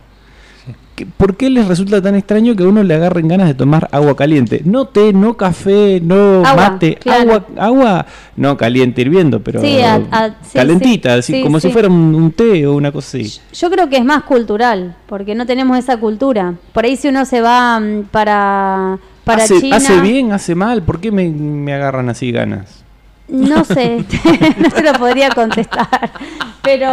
¿Qué- 1.01 1.07
¿Por 1.07 1.35
qué 1.35 1.49
les 1.49 1.67
resulta 1.67 2.03
tan 2.03 2.15
extraño 2.15 2.55
que 2.55 2.63
a 2.63 2.69
uno 2.69 2.83
le 2.83 2.93
agarren 2.95 3.27
ganas 3.27 3.49
de 3.49 3.55
tomar 3.55 3.89
agua 3.91 4.15
caliente? 4.15 4.61
No 4.67 4.85
té, 4.85 5.15
no 5.15 5.35
café, 5.35 5.99
no 6.03 6.45
Agua, 6.45 6.71
mate, 6.73 6.97
claro. 6.97 7.21
agua, 7.23 7.47
agua, 7.57 8.07
no 8.37 8.59
caliente 8.59 9.01
hirviendo, 9.01 9.41
pero 9.41 9.63
Sí, 9.63 9.81
a- 9.81 9.95
a- 10.11 10.29
sí, 10.43 10.59
calentita, 10.59 11.15
sí, 11.15 11.19
así, 11.21 11.33
sí, 11.37 11.43
como 11.43 11.59
si 11.59 11.71
fuera 11.71 11.89
un, 11.89 12.15
un 12.15 12.33
té 12.33 12.67
o 12.67 12.75
una 12.75 12.93
cosa 12.93 13.17
así. 13.17 13.41
Yo 13.55 13.71
creo 13.71 13.89
que 13.89 13.97
es 13.97 14.05
más 14.05 14.25
cultural, 14.25 14.95
porque 15.07 15.35
no 15.35 15.47
tenemos 15.47 15.79
esa 15.79 15.97
cultura. 15.97 16.53
Por 16.75 16.85
ahí 16.85 16.97
si 16.97 17.09
uno 17.09 17.25
se 17.25 17.41
va 17.41 17.81
mm, 17.81 18.03
para, 18.11 18.99
para 19.25 19.45
¿Hace, 19.45 19.59
China... 19.59 19.77
hace 19.77 20.03
bien, 20.03 20.33
hace 20.33 20.55
mal? 20.55 20.83
¿Por 20.83 21.01
qué 21.01 21.11
me, 21.11 21.31
me 21.31 21.73
agarran 21.73 22.11
así 22.11 22.31
ganas? 22.31 22.85
No 23.27 23.65
sé, 23.65 24.05
no 24.59 24.69
te 24.69 24.83
lo 24.83 24.93
podría 24.99 25.31
contestar. 25.31 25.89
Pero 26.63 26.89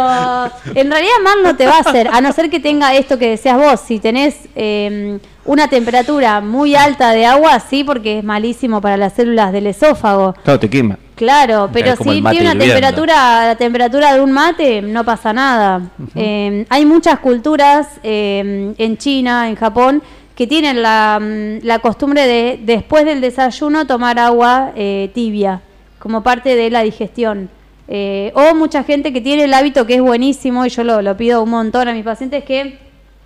en 0.74 0.90
realidad 0.90 1.12
mal 1.22 1.42
no 1.42 1.56
te 1.56 1.66
va 1.66 1.76
a 1.76 1.80
hacer, 1.80 2.08
a 2.10 2.20
no 2.20 2.32
ser 2.32 2.48
que 2.48 2.60
tenga 2.60 2.94
esto 2.94 3.18
que 3.18 3.30
decías 3.30 3.56
vos. 3.56 3.80
Si 3.80 3.98
tenés 3.98 4.48
eh, 4.56 5.18
una 5.44 5.68
temperatura 5.68 6.40
muy 6.40 6.74
alta 6.74 7.12
de 7.12 7.26
agua, 7.26 7.60
sí, 7.60 7.84
porque 7.84 8.18
es 8.18 8.24
malísimo 8.24 8.80
para 8.80 8.96
las 8.96 9.14
células 9.14 9.52
del 9.52 9.66
esófago. 9.66 10.34
Claro, 10.42 10.58
te 10.58 10.70
quema. 10.70 10.98
Claro, 11.16 11.68
pero 11.72 11.96
si 11.96 12.04
tiene 12.04 12.20
una 12.20 12.34
hirviendo. 12.34 12.64
temperatura, 12.64 13.46
la 13.46 13.56
temperatura 13.56 14.14
de 14.14 14.20
un 14.20 14.30
mate, 14.30 14.80
no 14.80 15.04
pasa 15.04 15.32
nada. 15.32 15.82
Eh, 16.14 16.64
hay 16.68 16.86
muchas 16.86 17.18
culturas 17.18 17.88
eh, 18.04 18.72
en 18.78 18.96
China, 18.98 19.48
en 19.48 19.56
Japón, 19.56 20.00
que 20.36 20.46
tienen 20.46 20.80
la, 20.80 21.18
mm, 21.20 21.64
la 21.66 21.80
costumbre 21.80 22.24
de 22.24 22.60
después 22.62 23.04
del 23.04 23.20
desayuno 23.20 23.86
tomar 23.86 24.20
agua 24.20 24.70
eh, 24.76 25.10
tibia, 25.12 25.60
como 25.98 26.22
parte 26.22 26.54
de 26.54 26.70
la 26.70 26.82
digestión. 26.82 27.50
Eh, 27.88 28.32
o 28.34 28.54
mucha 28.54 28.84
gente 28.84 29.12
que 29.12 29.20
tiene 29.20 29.44
el 29.44 29.54
hábito 29.54 29.86
que 29.86 29.94
es 29.94 30.02
buenísimo, 30.02 30.66
y 30.66 30.68
yo 30.68 30.84
lo, 30.84 31.16
pido 31.16 31.42
un 31.42 31.50
montón 31.50 31.88
a 31.88 31.92
mis 31.92 32.04
pacientes, 32.04 32.44
que 32.44 32.78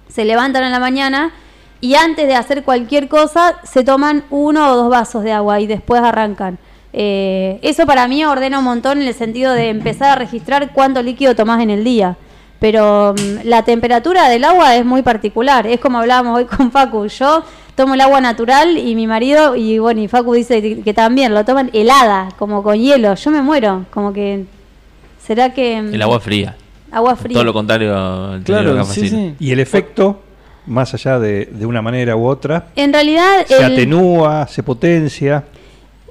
se 0.08 0.24
levantan 0.24 0.62
en 0.64 0.72
la 0.72 0.78
mañana 0.78 1.32
y 1.80 1.96
antes 1.96 2.28
de 2.28 2.36
hacer 2.36 2.62
cualquier 2.62 3.08
cosa 3.08 3.58
se 3.64 3.82
toman 3.82 4.24
uno 4.30 4.72
o 4.72 4.76
dos 4.76 4.90
vasos 4.90 5.24
de 5.24 5.32
agua 5.32 5.58
y 5.60 5.66
después 5.66 6.00
arrancan. 6.00 6.58
Eh, 6.92 7.58
eso 7.62 7.86
para 7.86 8.06
mí 8.06 8.24
ordena 8.24 8.58
un 8.58 8.64
montón 8.64 9.00
en 9.00 9.08
el 9.08 9.14
sentido 9.14 9.52
de 9.52 9.70
empezar 9.70 10.10
a 10.10 10.14
registrar 10.14 10.72
cuánto 10.72 11.02
líquido 11.02 11.34
tomás 11.34 11.60
en 11.60 11.70
el 11.70 11.82
día. 11.82 12.16
Pero 12.60 13.14
mm, 13.14 13.48
la 13.48 13.64
temperatura 13.64 14.28
del 14.28 14.44
agua 14.44 14.76
es 14.76 14.84
muy 14.84 15.02
particular. 15.02 15.66
Es 15.66 15.80
como 15.80 15.98
hablábamos 15.98 16.38
hoy 16.38 16.44
con 16.44 16.70
Facu. 16.70 17.06
Yo 17.08 17.42
tomo 17.74 17.94
el 17.94 18.00
agua 18.00 18.20
natural 18.20 18.78
y 18.78 18.94
mi 18.94 19.08
marido, 19.08 19.56
y 19.56 19.80
bueno, 19.80 20.00
y 20.00 20.06
Facu 20.06 20.34
dice 20.34 20.80
que 20.82 20.94
también 20.94 21.34
lo 21.34 21.44
toman 21.44 21.70
helada, 21.72 22.28
como 22.38 22.62
con 22.62 22.76
hielo. 22.76 23.16
Yo 23.16 23.30
me 23.32 23.42
muero. 23.42 23.86
Como 23.90 24.12
que. 24.12 24.44
¿Será 25.26 25.52
que.? 25.52 25.80
mm, 25.82 25.94
El 25.94 26.02
agua 26.02 26.20
fría. 26.20 26.56
Agua 26.90 27.16
fría. 27.16 27.34
Todo 27.34 27.44
lo 27.44 27.52
contrario 27.52 27.96
al 27.96 28.42
Claro, 28.42 28.84
sí, 28.84 29.08
sí. 29.08 29.34
Y 29.40 29.50
el 29.52 29.60
efecto, 29.60 30.20
más 30.66 30.92
allá 30.94 31.18
de, 31.18 31.46
de 31.46 31.64
una 31.66 31.80
manera 31.82 32.16
u 32.16 32.26
otra, 32.26 32.66
En 32.76 32.92
realidad. 32.92 33.46
se 33.46 33.56
el- 33.56 33.64
atenúa, 33.72 34.46
se 34.46 34.62
potencia, 34.62 35.44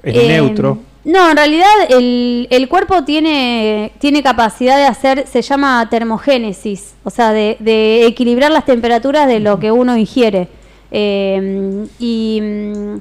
es 0.02 0.16
Eh, 0.16 0.26
neutro. 0.28 0.78
No, 1.04 1.30
en 1.30 1.36
realidad 1.36 1.66
el, 1.88 2.46
el 2.50 2.68
cuerpo 2.68 3.02
tiene, 3.04 3.90
tiene 3.98 4.22
capacidad 4.22 4.76
de 4.76 4.84
hacer, 4.84 5.26
se 5.26 5.42
llama 5.42 5.88
termogénesis, 5.90 6.94
o 7.02 7.10
sea, 7.10 7.32
de, 7.32 7.56
de 7.58 8.06
equilibrar 8.06 8.52
las 8.52 8.64
temperaturas 8.64 9.26
de 9.26 9.40
lo 9.40 9.58
que 9.58 9.72
uno 9.72 9.96
ingiere. 9.96 10.46
Eh, 10.92 11.86
y 11.98 12.40
mm, 12.40 12.96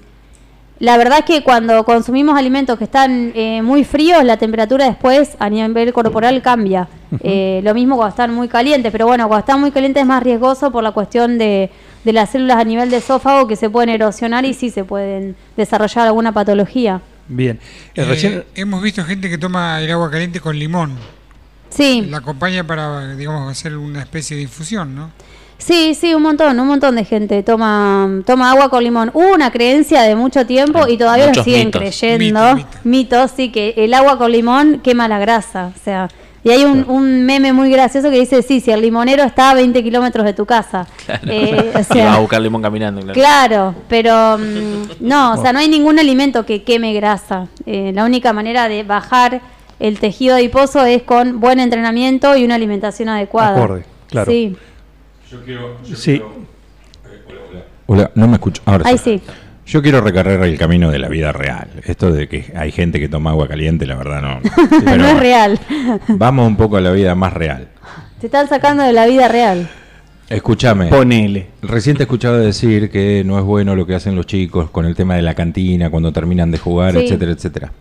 la 0.82 0.98
verdad 0.98 1.20
es 1.20 1.26
que 1.26 1.44
cuando 1.44 1.86
consumimos 1.86 2.36
alimentos 2.36 2.76
que 2.76 2.86
están 2.86 3.32
eh, 3.36 3.62
muy 3.62 3.84
fríos, 3.84 4.24
la 4.24 4.38
temperatura 4.38 4.86
después 4.86 5.38
a 5.38 5.48
nivel 5.48 5.94
corporal 5.94 6.42
cambia. 6.42 6.88
Eh, 7.22 7.62
lo 7.64 7.76
mismo 7.76 7.98
cuando 7.98 8.10
están 8.10 8.34
muy 8.34 8.48
calientes, 8.48 8.92
pero 8.92 9.06
bueno, 9.06 9.28
cuando 9.28 9.42
están 9.42 9.62
muy 9.62 9.70
calientes 9.70 10.02
es 10.02 10.08
más 10.08 10.24
riesgoso 10.24 10.72
por 10.72 10.82
la 10.82 10.92
cuestión 10.92 11.38
de, 11.38 11.70
de 12.04 12.14
las 12.14 12.32
células 12.32 12.58
a 12.58 12.64
nivel 12.64 12.90
de 12.90 12.98
esófago 12.98 13.48
que 13.48 13.56
se 13.56 13.70
pueden 13.70 13.90
erosionar 13.90 14.44
y 14.44 14.56
sí 14.56 14.72
se 14.72 14.84
pueden 14.84 15.36
desarrollar 15.56 16.08
alguna 16.08 16.32
patología. 16.32 17.00
Bien. 17.28 17.60
Eh, 17.94 18.02
Eh, 18.02 18.06
recién, 18.06 18.44
hemos 18.56 18.82
visto 18.82 19.04
gente 19.04 19.30
que 19.30 19.38
toma 19.38 19.80
el 19.82 19.92
agua 19.92 20.10
caliente 20.10 20.40
con 20.40 20.58
limón. 20.58 20.96
Sí, 21.70 22.08
La 22.10 22.18
acompaña 22.18 22.66
para, 22.66 23.16
digamos, 23.16 23.52
hacer 23.52 23.78
una 23.78 24.02
especie 24.02 24.36
de 24.36 24.44
infusión, 24.44 24.96
¿no? 24.96 25.12
Sí, 25.62 25.96
sí, 25.96 26.14
un 26.14 26.24
montón, 26.24 26.60
un 26.60 26.68
montón 26.68 26.96
de 26.96 27.06
gente 27.06 27.44
toma, 27.44 28.22
toma 28.26 28.52
agua 28.52 28.70
con 28.70 28.84
limón. 28.84 29.12
Hubo 29.14 29.34
una 29.34 29.52
creencia 29.52 30.02
de 30.02 30.16
mucho 30.16 30.46
tiempo 30.46 30.88
y 30.88 30.98
todavía 30.98 31.32
lo 31.34 31.44
siguen 31.44 31.68
mitos. 31.68 31.82
creyendo. 31.82 32.56
Mito, 32.56 32.56
mito. 32.56 32.68
Mitos, 32.84 33.32
sí, 33.36 33.50
que 33.50 33.74
el 33.78 33.94
agua 33.94 34.18
con 34.18 34.32
limón 34.32 34.80
quema 34.84 35.08
la 35.08 35.20
grasa. 35.20 35.72
O 35.76 35.84
sea, 35.84 36.10
y 36.44 36.50
hay 36.50 36.64
un, 36.64 36.86
un 36.90 37.24
meme 37.24 37.54
muy 37.54 37.70
gracioso 37.70 38.10
que 38.10 38.20
dice, 38.20 38.42
sí, 38.42 38.60
si 38.62 38.72
el 38.72 38.82
limonero 38.82 39.24
está 39.24 39.52
a 39.52 39.54
20 39.54 39.84
kilómetros 39.84 40.26
de 40.26 40.34
tu 40.34 40.46
casa. 40.46 40.88
Claro. 41.06 41.22
Eh, 41.28 41.72
o 41.76 41.84
sea, 41.94 42.16
a 42.16 42.20
buscar 42.20 42.42
limón 42.42 42.62
caminando. 42.62 43.02
Claro. 43.02 43.14
Claro, 43.14 43.76
pero 43.88 44.38
mm, 44.40 44.84
no, 45.08 45.34
o 45.34 45.42
sea, 45.42 45.54
no 45.54 45.60
hay 45.60 45.68
ningún 45.68 46.00
alimento 46.00 46.46
que 46.46 46.64
queme 46.64 46.94
grasa. 46.94 47.48
Eh, 47.66 47.92
la 47.94 48.06
única 48.06 48.34
manera 48.34 48.68
de 48.68 48.84
bajar 48.84 49.42
el 49.80 50.00
tejido 50.00 50.36
adiposo 50.36 50.84
es 50.86 51.04
con 51.04 51.40
buen 51.40 51.60
entrenamiento 51.60 52.36
y 52.36 52.44
una 52.44 52.56
alimentación 52.56 53.10
adecuada. 53.10 53.56
Acorde, 53.64 53.86
claro. 54.10 54.32
Sí, 54.32 54.56
sí, 55.96 56.22
Hola, 57.88 58.12
no 58.16 58.28
me 58.28 58.34
escucho. 58.36 58.62
Ahora 58.66 58.88
ahí 58.88 58.98
sí. 58.98 59.22
Yo 59.66 59.82
quiero 59.82 60.02
recorrer 60.02 60.42
el 60.44 60.58
camino 60.58 60.90
de 60.92 61.00
la 61.00 61.08
vida 61.08 61.32
real. 61.32 61.70
Esto 61.86 62.12
de 62.12 62.28
que 62.28 62.52
hay 62.56 62.72
gente 62.72 63.00
que 63.00 63.08
toma 63.10 63.32
agua 63.32 63.48
caliente, 63.48 63.86
la 63.86 63.96
verdad 63.96 64.22
no. 64.22 64.40
Pero 64.86 64.98
no 64.98 65.08
es 65.08 65.20
real. 65.20 65.60
Vamos 66.08 66.48
un 66.48 66.56
poco 66.58 66.78
a 66.78 66.82
la 66.82 66.92
vida 66.92 67.16
más 67.16 67.34
real. 67.34 67.68
Te 68.20 68.28
están 68.28 68.48
sacando 68.50 68.84
de 68.84 68.94
la 68.94 69.06
vida 69.08 69.28
real. 69.28 69.70
Escúchame. 70.30 70.88
Ponele. 70.88 71.48
Recién 71.62 71.98
te 71.98 72.04
he 72.04 72.06
escuchado 72.06 72.38
decir 72.38 72.90
que 72.90 73.24
no 73.26 73.38
es 73.38 73.44
bueno 73.44 73.76
lo 73.76 73.86
que 73.86 73.96
hacen 73.96 74.16
los 74.16 74.26
chicos 74.26 74.70
con 74.70 74.86
el 74.86 74.96
tema 74.96 75.16
de 75.16 75.22
la 75.22 75.34
cantina, 75.36 75.90
cuando 75.90 76.12
terminan 76.14 76.52
de 76.52 76.58
jugar, 76.58 76.94
Sí. 76.94 77.00
etcétera, 77.06 77.32
etcétera. 77.34 77.72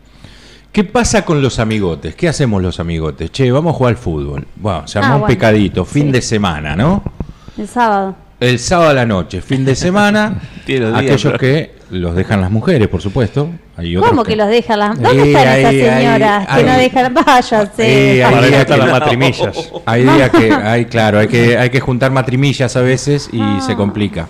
¿Qué 0.73 0.85
pasa 0.85 1.25
con 1.25 1.43
los 1.43 1.59
amigotes? 1.59 2.15
¿Qué 2.15 2.29
hacemos 2.29 2.63
los 2.63 2.79
amigotes? 2.81 3.31
Che, 3.33 3.51
vamos 3.51 3.75
a 3.75 3.79
jugar 3.79 3.91
al 3.95 3.97
fútbol. 3.97 4.47
Bueno, 4.57 4.87
se 4.87 4.99
armó 4.99 5.15
Ah, 5.15 5.17
un 5.19 5.27
pecadito, 5.27 5.85
fin 5.85 6.07
Sí. 6.07 6.13
de 6.13 6.23
semana, 6.23 6.77
¿no? 6.77 7.03
El 7.59 7.69
sábado. 7.69 8.15
El 8.41 8.59
sábado 8.59 8.91
a 8.91 8.95
la 8.95 9.05
noche, 9.07 9.43
fin 9.43 9.65
de 9.67 9.75
semana, 9.75 10.41
días, 10.67 10.95
aquellos 10.95 11.35
que 11.39 11.75
los 11.91 12.15
dejan 12.15 12.41
las 12.41 12.51
mujeres, 12.51 12.89
por 12.89 13.03
supuesto. 13.03 13.51
Hay 13.77 13.97
otros 13.97 14.11
¿Cómo 14.11 14.25
que 14.25 14.37
los 14.37 14.49
dejan 14.49 14.79
las... 14.79 15.01
¿Dónde 15.01 15.29
están 15.33 15.49
ahí, 15.49 15.61
esas 15.61 15.97
señoras 15.99 16.47
ahí. 16.49 16.63
que 16.65 16.71
no 16.71 16.77
dejan? 16.79 17.15
Váyanse. 17.15 18.25
Ahí, 18.25 18.45
eso 18.45 18.57
están 18.57 18.81
ahí, 18.81 18.87
las 18.87 19.01
matrimillas. 19.01 19.71
Hay 19.87 20.03
días 20.05 20.31
que, 20.31 20.53
hay, 20.65 20.85
claro, 20.87 21.19
hay 21.19 21.29
que, 21.29 21.59
hay 21.59 21.71
que 21.71 21.81
juntar 21.81 22.11
matrimillas 22.13 22.77
a 22.77 22.81
veces 22.83 23.29
y 23.33 23.41
Ah. 23.43 23.61
se 23.67 23.75
complica. 23.77 24.29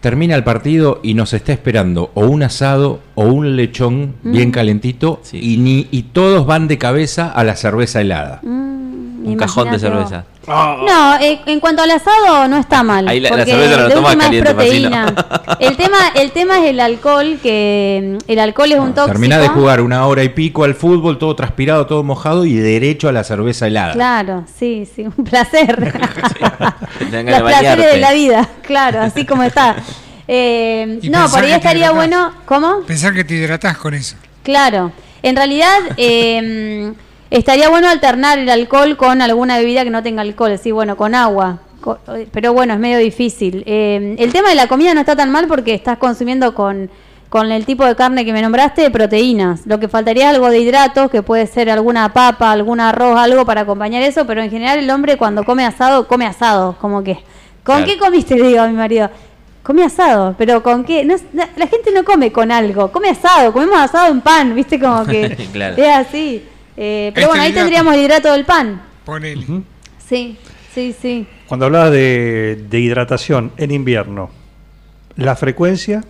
Termina 0.00 0.34
el 0.34 0.44
partido 0.44 1.00
y 1.02 1.12
nos 1.14 1.34
está 1.34 1.52
esperando 1.52 2.10
o 2.14 2.24
un 2.26 2.42
asado 2.42 3.00
o 3.14 3.24
un 3.24 3.54
lechón 3.56 4.14
Mm. 4.22 4.32
bien 4.32 4.50
calentito 4.50 5.20
Sí. 5.22 5.38
y, 5.42 5.56
ni, 5.58 5.88
y 5.90 6.04
todos 6.04 6.46
van 6.46 6.68
de 6.68 6.78
cabeza 6.78 7.30
a 7.30 7.44
la 7.44 7.54
cerveza 7.54 8.00
helada. 8.00 8.40
Mm, 8.42 9.26
Un 9.26 9.36
cajón 9.36 9.64
de 9.70 9.76
imagínate 9.76 10.24
cerveza. 10.50 10.92
No, 10.92 11.20
eh, 11.20 11.40
en 11.46 11.60
cuanto 11.60 11.82
al 11.82 11.90
asado 11.90 12.48
no 12.48 12.56
está 12.58 12.82
mal. 12.82 13.06
Ahí 13.08 13.20
la- 13.20 13.30
la 13.30 13.36
porque 13.36 13.50
cerveza 13.52 13.70
no 13.70 13.76
la 13.82 13.88
de 13.88 13.94
tomas 13.94 14.14
última 14.14 14.24
es 14.24 14.28
caliente, 14.28 14.54
proteína. 14.54 15.14
El 15.60 15.76
tema, 15.76 15.96
el 16.14 16.30
tema 16.32 16.58
es 16.58 16.70
el 16.70 16.80
alcohol, 16.80 17.38
que 17.42 18.16
el 18.26 18.38
alcohol 18.38 18.72
es 18.72 18.78
un 18.78 18.94
tóxico. 18.94 19.06
Termina 19.12 19.38
de 19.38 19.48
jugar 19.48 19.80
una 19.82 20.06
hora 20.06 20.22
y 20.24 20.30
pico 20.30 20.64
al 20.64 20.74
fútbol, 20.74 21.18
todo 21.18 21.36
transpirado, 21.36 21.86
todo 21.86 22.02
mojado 22.02 22.44
y 22.46 22.54
derecho 22.54 23.08
a 23.08 23.12
la 23.12 23.24
cerveza 23.24 23.66
helada. 23.66 23.92
Claro, 23.92 24.44
sí, 24.58 24.88
sí, 24.94 25.02
un 25.02 25.24
placer. 25.24 25.76
Ganas 27.10 27.24
Los 27.24 27.24
de 27.24 27.40
placeres 27.42 27.92
de 27.92 27.98
la 27.98 28.12
vida, 28.12 28.48
claro, 28.62 29.00
así 29.02 29.26
como 29.26 29.42
está. 29.42 29.76
Eh, 30.28 31.00
no, 31.10 31.28
por 31.28 31.40
ahí 31.44 31.52
estaría 31.52 31.90
bueno. 31.90 32.32
¿Cómo? 32.46 32.80
Pensar 32.86 33.12
que 33.12 33.24
te 33.24 33.34
hidratás 33.34 33.76
con 33.76 33.92
eso. 33.94 34.16
Claro. 34.42 34.92
En 35.22 35.36
realidad, 35.36 35.76
eh, 35.98 36.92
estaría 37.30 37.68
bueno 37.68 37.88
alternar 37.88 38.38
el 38.38 38.48
alcohol 38.48 38.96
con 38.96 39.22
alguna 39.22 39.58
bebida 39.58 39.84
que 39.84 39.90
no 39.90 40.02
tenga 40.02 40.22
alcohol, 40.22 40.58
sí, 40.58 40.70
bueno, 40.72 40.96
con 40.96 41.14
agua. 41.14 41.58
Co- 41.80 41.98
Pero 42.32 42.52
bueno, 42.52 42.74
es 42.74 42.80
medio 42.80 42.98
difícil. 42.98 43.62
Eh, 43.66 44.16
el 44.18 44.32
tema 44.32 44.50
de 44.50 44.54
la 44.54 44.66
comida 44.66 44.92
no 44.94 45.00
está 45.00 45.16
tan 45.16 45.30
mal 45.30 45.46
porque 45.46 45.72
estás 45.74 45.96
consumiendo 45.98 46.54
con, 46.54 46.90
con 47.30 47.50
el 47.52 47.64
tipo 47.64 47.86
de 47.86 47.96
carne 47.96 48.24
que 48.26 48.32
me 48.34 48.42
nombraste 48.42 48.90
proteínas. 48.90 49.66
Lo 49.66 49.80
que 49.80 49.88
faltaría 49.88 50.28
es 50.28 50.34
algo 50.34 50.50
de 50.50 50.58
hidratos, 50.60 51.10
que 51.10 51.22
puede 51.22 51.46
ser 51.46 51.70
alguna 51.70 52.12
papa, 52.12 52.52
algún 52.52 52.80
arroz, 52.80 53.18
algo 53.18 53.46
para 53.46 53.62
acompañar 53.62 54.02
eso, 54.02 54.26
pero 54.26 54.42
en 54.42 54.50
general 54.50 54.78
el 54.78 54.90
hombre 54.90 55.16
cuando 55.16 55.42
come 55.44 55.64
asado, 55.64 56.06
come 56.06 56.26
asado, 56.26 56.76
como 56.80 57.02
que... 57.02 57.14
¿Con 57.62 57.76
Claro. 57.76 57.84
qué 57.86 57.98
comiste? 57.98 58.36
Le 58.36 58.48
digo 58.48 58.60
a 58.62 58.66
mi 58.68 58.74
marido. 58.74 59.08
Comí 59.62 59.82
asado, 59.82 60.34
pero 60.38 60.62
¿con 60.62 60.82
qué? 60.84 61.04
No 61.04 61.14
es- 61.14 61.24
la, 61.34 61.48
la 61.56 61.66
gente 61.66 61.92
no 61.92 62.02
come 62.04 62.32
con 62.32 62.50
algo, 62.50 62.90
come 62.90 63.10
asado, 63.10 63.52
comemos 63.52 63.78
asado 63.78 64.10
en 64.10 64.20
pan, 64.22 64.54
¿viste? 64.54 64.80
Como 64.80 65.04
que 65.04 65.36
Claro. 65.52 65.76
es 65.76 65.88
así. 65.88 66.42
Eh, 66.76 67.10
pero 67.14 67.24
Este 67.24 67.26
bueno, 67.28 67.42
ahí 67.42 67.50
hidrato. 67.50 67.60
tendríamos 67.64 67.94
el 67.94 68.00
hidrato 68.00 68.32
del 68.32 68.44
pan. 68.44 68.82
Ponele. 69.04 69.46
Sí, 70.06 70.36
sí, 70.74 70.94
sí. 71.00 71.26
Cuando 71.46 71.66
hablabas 71.66 71.90
de, 71.90 72.64
de 72.68 72.80
hidratación 72.80 73.52
en 73.56 73.70
invierno, 73.70 74.30
la 75.16 75.34
frecuencia, 75.36 76.02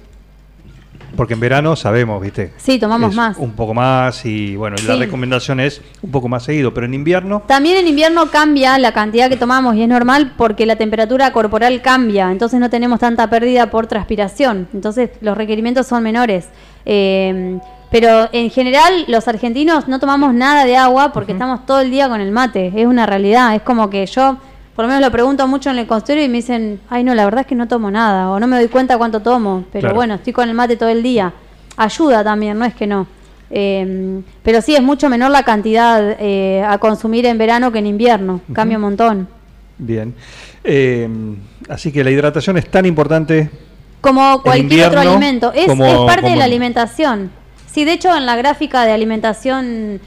porque 1.17 1.35
en 1.35 1.40
verano 1.40 1.75
sabemos, 1.76 2.23
¿viste? 2.23 2.52
Sí, 2.57 2.79
tomamos 2.79 3.11
Es 3.11 3.17
más. 3.17 3.37
Un 3.38 3.52
poco 3.52 3.75
más 3.75 4.25
y 4.25 4.55
bueno, 4.57 4.76
la 4.87 4.97
recomendación 4.97 5.59
es 5.61 5.83
un 6.02 6.11
poco 6.11 6.29
más 6.29 6.45
seguido, 6.45 6.73
pero 6.73 6.87
en 6.87 6.95
invierno, 6.95 7.43
También 7.49 7.79
en 7.79 7.88
invierno 7.88 8.31
cambia 8.31 8.79
la 8.79 8.93
cantidad 8.93 9.29
que 9.29 9.37
tomamos 9.37 9.75
y 9.75 9.83
es 9.83 9.88
normal 9.88 10.35
porque 10.37 10.67
la 10.67 10.76
temperatura 10.76 11.33
corporal 11.33 11.83
cambia, 11.83 12.31
entonces 12.31 12.61
no 12.61 12.71
tenemos 12.71 13.00
tanta 13.00 13.29
pérdida 13.29 13.71
por 13.71 13.87
transpiración, 13.88 14.69
entonces 14.73 15.11
los 15.21 15.37
requerimientos 15.37 15.87
son 15.88 16.02
menores. 16.05 16.49
Eh, 16.87 17.59
pero 17.90 18.28
en 18.32 18.50
general 18.50 19.04
los 19.09 19.26
argentinos 19.28 19.88
no 19.88 19.99
tomamos 19.99 20.32
nada 20.35 20.64
de 20.64 20.76
agua 20.76 21.12
porque 21.12 21.32
estamos 21.32 21.66
todo 21.66 21.80
el 21.80 21.90
día 21.90 22.09
con 22.09 22.20
el 22.20 22.30
mate, 22.32 22.73
es 22.75 22.87
una 22.87 23.06
realidad, 23.06 23.54
es 23.54 23.62
como 23.62 23.90
que 23.90 24.06
yo 24.06 24.37
por 24.76 24.85
lo 24.85 24.88
menos 24.88 25.02
lo 25.02 25.11
pregunto 25.11 25.47
mucho 25.47 25.70
en 25.70 25.78
el 25.78 25.87
consultorio 25.87 26.25
y 26.25 26.28
me 26.28 26.37
dicen, 26.38 26.80
ay 26.88 27.04
no, 27.04 27.14
la 27.14 27.25
verdad 27.25 27.42
es 27.42 27.47
que 27.47 27.54
no 27.54 27.68
tomo 27.68 27.90
nada 27.90 28.30
o 28.30 28.40
no 28.40 28.47
me 28.47 28.56
doy 28.56 28.68
cuenta 28.68 28.97
cuánto 28.97 29.20
tomo, 29.20 29.64
pero 29.73 29.80
Claro. 29.82 29.94
bueno, 29.97 30.14
estoy 30.14 30.32
con 30.32 30.49
el 30.49 30.54
mate 30.54 30.76
todo 30.76 30.88
el 30.88 31.02
día. 31.02 31.32
Ayuda 31.76 32.23
también, 32.25 32.59
no 32.59 32.64
es 32.64 32.75
que 32.75 32.87
no. 32.87 33.06
Eh, 33.50 34.20
pero 34.42 34.62
sí, 34.62 34.75
es 34.76 34.82
mucho 34.82 35.09
menor 35.11 35.30
la 35.32 35.42
cantidad 35.42 36.16
eh, 36.20 36.62
a 36.66 36.78
consumir 36.78 37.26
en 37.26 37.37
verano 37.37 37.73
que 37.73 37.80
en 37.80 37.87
invierno. 37.87 38.40
Cambia 38.52 38.76
un 38.78 38.82
montón. 38.82 39.28
Bien. 39.76 40.14
Eh, 40.62 41.09
así 41.68 41.90
que 41.90 42.04
la 42.04 42.11
hidratación 42.11 42.56
es 42.59 42.70
tan 42.70 42.87
importante. 42.87 43.50
Como 44.00 44.40
cualquier 44.42 44.87
otro 44.88 45.00
alimento. 45.00 45.52
Es, 45.54 45.66
como- 45.66 45.85
es 45.85 45.97
parte 46.06 46.23
como- 46.23 46.32
de 46.32 46.38
la 46.38 46.44
alimentación. 46.44 47.30
Sí, 47.73 47.85
de 47.85 47.93
hecho, 47.93 48.15
en 48.17 48.27
la 48.27 48.37
gráfica 48.37 48.85
de 48.85 48.93
alimentación 48.93 50.00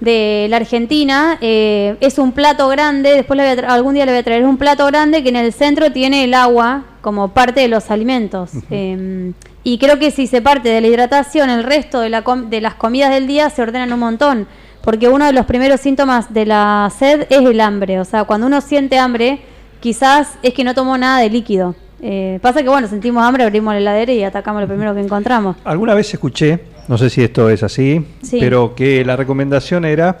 de 0.00 0.46
la 0.50 0.56
Argentina 0.58 1.38
eh, 1.40 1.96
es 2.00 2.18
un 2.18 2.32
plato 2.32 2.68
grande. 2.68 3.12
Después 3.14 3.36
le 3.36 3.54
voy 3.54 3.64
a 3.64 3.72
algún 3.74 3.94
día 3.94 4.06
le 4.06 4.12
voy 4.12 4.20
a 4.20 4.24
traer 4.24 4.44
un 4.44 4.56
plato 4.56 4.86
grande 4.86 5.22
que 5.22 5.28
en 5.30 5.36
el 5.36 5.52
centro 5.52 5.90
tiene 5.92 6.24
el 6.24 6.34
agua 6.34 6.84
como 7.00 7.28
parte 7.28 7.60
de 7.60 7.68
los 7.68 7.90
alimentos. 7.90 8.50
Eh, 8.70 9.32
y 9.62 9.78
creo 9.78 9.98
que 9.98 10.10
si 10.10 10.26
se 10.26 10.40
parte 10.42 10.68
de 10.68 10.80
la 10.80 10.86
hidratación, 10.86 11.50
el 11.50 11.64
resto 11.64 12.00
de, 12.00 12.08
la 12.08 12.22
com- 12.22 12.48
de 12.50 12.60
las 12.60 12.74
comidas 12.74 13.10
del 13.10 13.26
día 13.26 13.50
se 13.50 13.62
ordenan 13.62 13.92
un 13.92 14.00
montón. 14.00 14.46
Porque 14.82 15.08
uno 15.08 15.24
de 15.26 15.32
los 15.32 15.46
primeros 15.46 15.80
síntomas 15.80 16.32
de 16.32 16.46
la 16.46 16.90
sed 16.96 17.26
es 17.28 17.40
el 17.40 17.60
hambre. 17.60 17.98
O 17.98 18.04
sea, 18.04 18.24
cuando 18.24 18.46
uno 18.46 18.60
siente 18.60 18.98
hambre, 18.98 19.40
quizás 19.80 20.38
es 20.42 20.54
que 20.54 20.62
no 20.62 20.74
tomó 20.74 20.96
nada 20.96 21.18
de 21.20 21.28
líquido. 21.30 21.74
Eh, 22.02 22.38
pasa 22.42 22.62
que, 22.62 22.68
bueno, 22.68 22.86
sentimos 22.88 23.24
hambre, 23.24 23.44
abrimos 23.44 23.72
la 23.74 23.80
heladera 23.80 24.12
y 24.12 24.22
atacamos 24.22 24.60
lo 24.62 24.68
primero 24.68 24.94
que 24.94 25.00
encontramos. 25.00 25.56
Alguna 25.64 25.94
vez 25.94 26.12
escuché, 26.12 26.60
no 26.88 26.98
sé 26.98 27.08
si 27.10 27.22
esto 27.24 27.48
es 27.48 27.62
así, 27.62 28.04
Sí. 28.22 28.38
pero 28.40 28.74
que 28.74 29.04
la 29.04 29.16
recomendación 29.16 29.84
era 29.84 30.18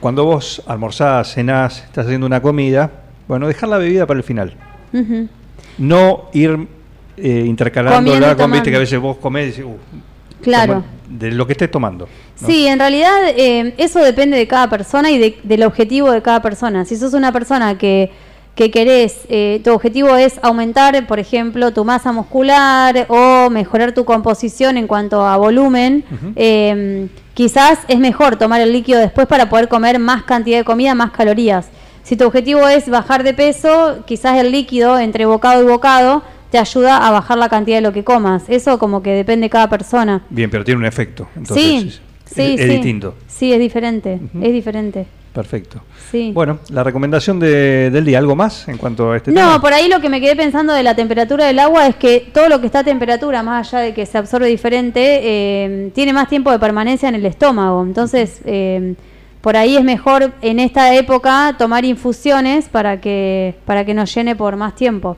cuando 0.00 0.24
vos 0.26 0.62
almorzás, 0.66 1.32
cenás, 1.34 1.78
estás 1.84 2.04
haciendo 2.06 2.26
una 2.26 2.42
comida, 2.42 2.90
bueno, 3.26 3.46
dejar 3.48 3.70
la 3.70 3.78
bebida 3.78 4.06
para 4.06 4.18
el 4.18 4.24
final. 4.24 4.52
No 5.78 6.24
ir 6.32 6.68
eh, 7.16 7.44
intercalándola 7.46 8.36
con, 8.36 8.50
viste, 8.50 8.70
que 8.70 8.76
a 8.76 8.80
veces 8.80 8.98
vos 9.00 9.16
comés 9.18 9.44
y 9.44 9.50
decís, 9.50 9.64
"Uh, 9.64 10.42
Claro. 10.42 10.84
de 11.08 11.30
lo 11.30 11.46
que 11.46 11.52
estés 11.52 11.70
tomando. 11.70 12.06
¿no? 12.40 12.46
Sí, 12.46 12.66
en 12.66 12.78
realidad 12.78 13.12
eh, 13.36 13.72
eso 13.78 14.00
depende 14.00 14.36
de 14.36 14.46
cada 14.48 14.68
persona 14.68 15.10
y 15.10 15.18
de- 15.18 15.38
del 15.42 15.62
objetivo 15.62 16.10
de 16.10 16.20
cada 16.22 16.42
persona. 16.42 16.84
Si 16.84 16.96
sos 16.96 17.14
una 17.14 17.30
persona 17.32 17.78
que, 17.78 18.10
que 18.54 18.70
querés, 18.70 19.20
eh, 19.28 19.60
tu 19.64 19.72
objetivo 19.72 20.14
es 20.16 20.38
aumentar, 20.42 21.06
por 21.06 21.18
ejemplo, 21.18 21.72
tu 21.72 21.84
masa 21.84 22.12
muscular 22.12 23.06
o 23.08 23.50
mejorar 23.50 23.92
tu 23.92 24.04
composición 24.04 24.76
en 24.76 24.86
cuanto 24.86 25.26
a 25.26 25.36
volumen, 25.36 26.04
eh, 26.36 27.08
quizás 27.34 27.80
es 27.88 27.98
mejor 27.98 28.36
tomar 28.36 28.60
el 28.60 28.72
líquido 28.72 29.00
después 29.00 29.26
para 29.26 29.48
poder 29.48 29.68
comer 29.68 29.98
más 29.98 30.22
cantidad 30.22 30.58
de 30.58 30.64
comida, 30.64 30.94
más 30.94 31.10
calorías. 31.10 31.68
Si 32.04 32.16
tu 32.16 32.26
objetivo 32.26 32.68
es 32.68 32.88
bajar 32.88 33.24
de 33.24 33.34
peso, 33.34 34.04
quizás 34.06 34.38
el 34.38 34.52
líquido 34.52 34.98
entre 34.98 35.26
bocado 35.26 35.62
y 35.62 35.66
bocado 35.66 36.22
te 36.50 36.58
ayuda 36.58 36.98
a 36.98 37.10
bajar 37.10 37.38
la 37.38 37.48
cantidad 37.48 37.78
de 37.78 37.80
lo 37.80 37.92
que 37.92 38.04
comas. 38.04 38.44
Eso 38.48 38.78
como 38.78 39.02
que 39.02 39.10
depende 39.10 39.46
de 39.46 39.50
cada 39.50 39.68
persona. 39.68 40.22
Bien, 40.30 40.48
pero 40.48 40.62
tiene 40.62 40.78
un 40.78 40.86
efecto. 40.86 41.26
Entonces, 41.34 41.64
sí, 41.64 41.76
es, 41.88 42.00
sí, 42.26 42.54
es 42.56 42.60
sí. 42.60 42.68
distinto. 42.68 43.14
Sí, 43.26 43.52
es 43.52 43.58
diferente, 43.58 44.20
es 44.40 44.52
diferente. 44.52 45.06
Perfecto. 45.34 45.80
Sí. 46.12 46.30
Bueno, 46.32 46.60
la 46.70 46.84
recomendación 46.84 47.40
de- 47.40 47.90
del 47.90 48.04
día, 48.04 48.18
¿algo 48.18 48.36
más 48.36 48.68
en 48.68 48.78
cuanto 48.78 49.10
a 49.10 49.16
este 49.16 49.32
No, 49.32 49.40
tema? 49.40 49.60
por 49.60 49.72
ahí 49.72 49.88
lo 49.88 50.00
que 50.00 50.08
me 50.08 50.20
quedé 50.20 50.36
pensando 50.36 50.72
de 50.72 50.84
la 50.84 50.94
temperatura 50.94 51.44
del 51.46 51.58
agua 51.58 51.88
es 51.88 51.96
que 51.96 52.28
todo 52.32 52.48
lo 52.48 52.60
que 52.60 52.66
está 52.66 52.78
a 52.78 52.84
temperatura, 52.84 53.42
más 53.42 53.74
allá 53.74 53.82
de 53.84 53.92
que 53.94 54.06
se 54.06 54.16
absorbe 54.16 54.46
diferente, 54.46 55.20
eh, 55.24 55.90
tiene 55.92 56.12
más 56.12 56.28
tiempo 56.28 56.52
de 56.52 56.60
permanencia 56.60 57.08
en 57.08 57.16
el 57.16 57.26
estómago. 57.26 57.82
Entonces, 57.82 58.40
eh, 58.44 58.94
por 59.40 59.56
ahí 59.56 59.76
es 59.76 59.82
mejor 59.82 60.32
en 60.40 60.60
esta 60.60 60.94
época 60.94 61.56
tomar 61.58 61.84
infusiones 61.84 62.68
para 62.68 63.00
que, 63.00 63.56
para 63.66 63.84
que 63.84 63.92
nos 63.92 64.14
llene 64.14 64.36
por 64.36 64.54
más 64.54 64.76
tiempo. 64.76 65.16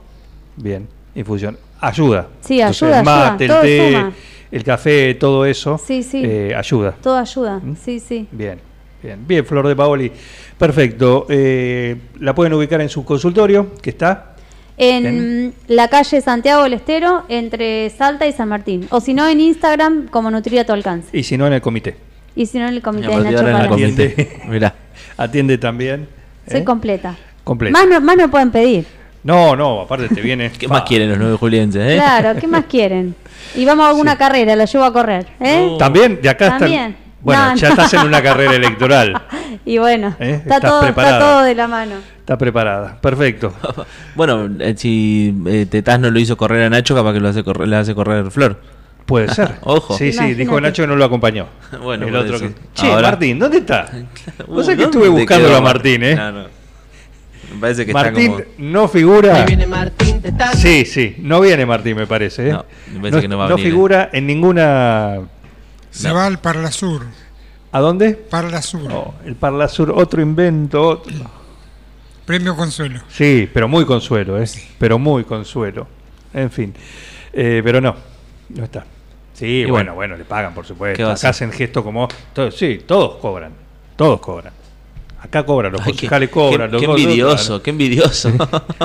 Bien, 0.56 0.88
infusión. 1.14 1.58
Ayuda. 1.78 2.28
Sí, 2.40 2.58
Entonces, 2.60 2.82
ayuda, 2.82 2.98
El 3.00 3.04
mate, 3.04 3.44
ayuda, 3.44 3.54
todo 3.56 3.64
el 3.68 3.78
té, 3.78 3.92
suma. 3.92 4.12
el 4.50 4.64
café, 4.64 5.14
todo 5.14 5.44
eso. 5.44 5.76
Sí, 5.78 6.02
sí. 6.02 6.22
eh, 6.24 6.54
ayuda. 6.56 6.94
Todo 7.02 7.18
ayuda, 7.18 7.60
sí, 7.84 8.00
sí. 8.00 8.26
Bien, 8.32 8.58
bien. 9.02 9.26
Bien, 9.26 9.44
Flor 9.44 9.66
de 9.68 9.76
Paoli. 9.76 10.12
Perfecto. 10.58 11.26
Eh, 11.28 11.96
la 12.20 12.34
pueden 12.34 12.52
ubicar 12.54 12.80
en 12.80 12.88
su 12.88 13.04
consultorio, 13.04 13.74
que 13.82 13.90
está. 13.90 14.32
En 14.78 15.54
la 15.68 15.88
calle 15.88 16.20
Santiago 16.20 16.64
del 16.64 16.74
Estero, 16.74 17.24
entre 17.28 17.88
Salta 17.90 18.26
y 18.26 18.32
San 18.32 18.48
Martín. 18.48 18.86
O 18.90 19.00
si 19.00 19.14
no, 19.14 19.26
en 19.26 19.40
Instagram, 19.40 20.08
como 20.08 20.30
Nutrir 20.30 20.60
a 20.60 20.64
tu 20.64 20.72
alcance. 20.72 21.16
Y 21.16 21.22
si 21.22 21.38
no, 21.38 21.46
en 21.46 21.54
el 21.54 21.62
comité. 21.62 21.96
Y 22.34 22.44
si 22.44 22.58
no, 22.58 22.68
en 22.68 22.74
el 22.74 22.82
comité 22.82 23.08
de 23.08 23.16
Nacho 23.16 23.48
en 23.48 23.56
el 23.56 23.68
comité. 23.68 24.04
Atiende, 24.04 24.42
Mirá. 24.48 24.74
atiende 25.16 25.56
también. 25.58 26.06
Soy 26.50 26.60
¿eh? 26.60 26.64
completa. 26.64 27.16
Completa. 27.42 27.72
Más 27.78 27.88
no, 27.88 28.00
más 28.00 28.16
no 28.18 28.30
pueden 28.30 28.50
pedir. 28.50 28.84
No, 29.24 29.56
no, 29.56 29.80
aparte 29.80 30.08
te 30.08 30.20
viene. 30.20 30.52
¿Qué 30.58 30.68
más 30.68 30.82
quieren 30.82 31.08
los 31.08 31.18
nueve 31.18 31.36
julienses, 31.36 31.82
eh? 31.92 31.96
Claro, 31.96 32.38
¿qué 32.38 32.46
más 32.46 32.64
quieren? 32.68 33.14
Y 33.54 33.64
vamos 33.64 33.86
a 33.86 33.88
alguna 33.88 34.18
carrera, 34.18 34.54
la 34.54 34.66
llevo 34.66 34.84
a 34.84 34.92
correr. 34.92 35.26
¿eh? 35.40 35.68
No. 35.70 35.78
También, 35.78 36.20
de 36.20 36.28
acá 36.28 36.58
También. 36.58 36.90
están. 36.90 37.05
Bueno, 37.26 37.50
No, 37.50 37.56
ya 37.56 37.68
no. 37.68 37.74
estás 37.74 37.94
en 37.94 38.06
una 38.06 38.22
carrera 38.22 38.54
electoral. 38.54 39.20
Y 39.64 39.78
bueno, 39.78 40.14
¿Eh? 40.20 40.34
está, 40.44 40.56
Estás 40.56 40.70
todo, 40.70 40.80
preparada. 40.80 41.14
está 41.18 41.28
todo 41.28 41.42
de 41.42 41.54
la 41.56 41.66
mano. 41.66 41.94
Está 42.20 42.38
preparada. 42.38 43.00
Perfecto. 43.00 43.52
Bueno, 44.14 44.48
eh, 44.60 44.74
si 44.76 45.34
eh, 45.46 45.66
Tetaz 45.68 45.98
no 45.98 46.08
lo 46.10 46.20
hizo 46.20 46.36
correr 46.36 46.62
a 46.62 46.70
Nacho, 46.70 46.94
capaz 46.94 47.12
que 47.14 47.20
lo 47.20 47.28
hace 47.28 47.42
correr, 47.42 47.66
le 47.66 47.74
hace 47.76 47.92
correr 47.94 48.30
Flor. 48.30 48.60
Puede 49.06 49.28
ser. 49.34 49.56
Ojo. 49.62 49.98
Sí, 49.98 50.12
sí, 50.12 50.18
Imagínate. 50.18 50.40
dijo 50.44 50.60
Nacho 50.60 50.82
que 50.84 50.86
no 50.86 50.94
lo 50.94 51.04
acompañó. 51.04 51.46
Bueno, 51.82 52.06
el 52.06 52.14
otro 52.14 52.38
que. 52.38 52.52
Che, 52.74 52.86
Ahora- 52.92 53.10
Martín, 53.10 53.40
¿dónde 53.40 53.58
está? 53.58 53.86
Vos 54.46 54.64
sabés 54.66 54.78
que 54.78 54.84
¿dónde 54.84 54.84
estuve 54.84 55.08
buscándolo 55.08 55.48
quedó 55.48 55.58
a 55.58 55.60
Martín, 55.62 56.02
¿eh? 56.04 56.14
No, 56.14 56.30
no. 56.32 56.44
Me 57.54 57.60
parece 57.60 57.86
que 57.86 57.92
Martín 57.92 58.30
está 58.32 58.44
como... 58.44 58.56
no 58.70 58.88
figura. 58.88 59.34
Ahí 59.36 59.44
viene 59.46 59.66
Martín 59.66 60.20
Tetaz. 60.22 60.58
Sí, 60.60 60.84
sí, 60.84 61.16
no 61.18 61.40
viene 61.40 61.66
Martín, 61.66 61.96
me 61.96 62.06
parece. 62.06 62.48
¿eh? 62.50 62.52
No, 62.52 62.64
me 62.94 63.00
parece 63.00 63.20
que 63.22 63.28
no 63.28 63.38
va 63.38 63.46
a 63.46 63.48
venir, 63.48 63.64
figura 63.64 64.10
en 64.12 64.26
ninguna. 64.26 65.20
Se 65.96 66.08
No. 66.08 66.14
va 66.14 66.26
al 66.26 66.38
Parla 66.38 66.70
Sur. 66.70 67.02
¿A 67.72 67.80
dónde? 67.80 68.12
Parla 68.14 68.60
Sur. 68.62 68.90
Oh, 68.92 69.14
el 69.24 69.34
Parla 69.34 69.68
Sur, 69.68 69.90
otro 69.94 70.20
invento. 70.20 70.82
otro- 70.88 71.12
Premio 72.24 72.56
Consuelo. 72.56 73.00
Sí, 73.08 73.48
pero 73.52 73.68
muy 73.68 73.84
consuelo, 73.86 74.42
¿eh? 74.42 74.46
Pero 74.78 74.98
muy 74.98 75.24
consuelo. 75.24 75.86
En 76.34 76.50
fin. 76.50 76.74
Eh, 77.32 77.60
pero 77.64 77.80
no, 77.80 77.94
no 78.50 78.64
está. 78.64 78.84
Sí, 79.32 79.62
bueno, 79.64 79.72
bueno. 79.74 79.94
bueno, 79.94 80.16
le 80.16 80.24
pagan, 80.24 80.52
por 80.52 80.64
¿Qué 80.64 80.68
supuesto. 80.68 81.10
Acá 81.10 81.28
hacen 81.28 81.52
gesto 81.52 81.84
como. 81.84 82.08
todo- 82.32 82.50
sí, 82.50 82.80
todos 82.86 83.16
cobran. 83.20 83.52
Todos 83.94 84.20
cobran. 84.20 84.52
Acá 85.20 85.44
cobran, 85.46 85.72
los 85.72 85.80
concejales 85.82 86.28
cobran. 86.30 86.68
qué- 86.70 86.72
los 86.72 86.82
qué 86.82 87.02
envidioso, 87.02 87.62
qué 87.62 87.70
envidioso. 87.70 88.32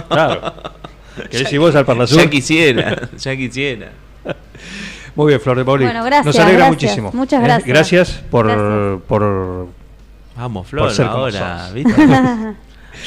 Claro. 0.07 0.53
¿Querés 1.29 1.51
ir 1.51 1.59
vos 1.59 1.75
al 1.75 1.85
Parla 1.85 2.07
Sur? 2.07 2.19
ya 2.19 2.29
quisiera, 2.29 3.09
ya 3.17 3.35
quisiera. 3.35 3.91
Muy 5.15 5.27
bien, 5.27 5.39
Flor 5.41 5.57
de 5.57 5.65
Pauli. 5.65 5.85
Bueno, 5.85 6.03
gracias, 6.03 6.25
Nos 6.25 6.39
alegra 6.39 6.67
gracias. 6.67 6.81
muchísimo. 6.83 7.11
Muchas 7.13 7.41
¿eh? 7.41 7.43
gracias. 7.43 7.67
Gracias 7.67 8.23
por, 8.31 8.47
Gracias. 8.47 9.01
por 9.07 9.67
Vamos, 10.37 10.67
Flor, 10.67 10.91
ser 10.91 11.07
como 11.07 11.17
ahora. 11.19 11.69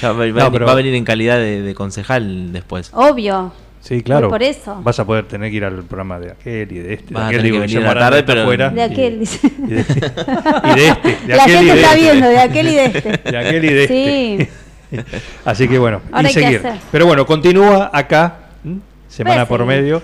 Ya 0.01 0.13
va, 0.13 0.19
va- 0.27 0.27
No, 0.45 0.53
pero- 0.53 0.67
va 0.67 0.73
a 0.73 0.77
venir 0.77 0.95
en 0.95 1.05
calidad 1.05 1.37
de, 1.37 1.61
de 1.63 1.75
concejal 1.75 2.53
después. 2.53 2.91
Obvio. 2.95 3.53
Sí, 3.81 4.03
claro. 4.03 4.31
Por 4.31 4.43
eso. 4.43 4.81
Vas 4.83 4.99
a 4.99 5.05
poder 5.05 5.27
tener 5.29 5.51
que 5.51 5.57
ir 5.59 5.65
al 5.65 5.83
programa 5.85 6.19
de 6.19 6.31
aquel 6.33 6.73
y 6.73 6.79
de 6.79 6.95
este. 6.95 7.13
Vas 7.13 7.29
de 7.29 7.37
aquel, 7.37 7.43
tener 7.43 7.43
que 7.43 7.47
digo, 7.53 7.61
venir 7.61 7.79
a 7.91 7.95
la 7.95 8.01
tarde, 8.01 8.23
pero- 8.23 8.43
afuera. 8.43 8.71
De 8.71 8.81
Y- 8.81 8.83
aquel, 8.83 9.19
dice. 9.21 9.41
Y 9.47 9.61
de, 9.71 9.81
y 10.65 10.75
de 10.75 10.89
este. 10.89 11.17
De 11.27 11.37
La 11.37 11.43
aquel 11.45 11.55
y 11.55 11.57
gente 11.59 11.75
de 11.75 11.81
está 11.83 11.89
este. 11.95 12.01
viendo, 12.01 12.29
de 12.29 12.39
aquel 12.39 12.69
y 12.69 12.75
de 12.75 12.85
este. 12.87 13.11
De 13.31 13.39
aquel 13.39 13.65
y 13.65 13.73
de 13.75 13.89
Sí. 13.89 14.49
este. 14.91 15.21
Así 15.45 15.69
que 15.69 15.79
bueno, 15.79 16.01
Ahora 16.13 16.31
y 16.31 16.33
seguir. 16.33 16.63
Pero 16.91 17.05
bueno, 17.07 17.27
continúa 17.27 17.91
acá, 17.93 18.37
¿m? 18.65 18.79
semana 19.09 19.43
a 19.43 19.47
por 19.49 19.61
seguir. 19.61 19.77
medio, 19.83 20.03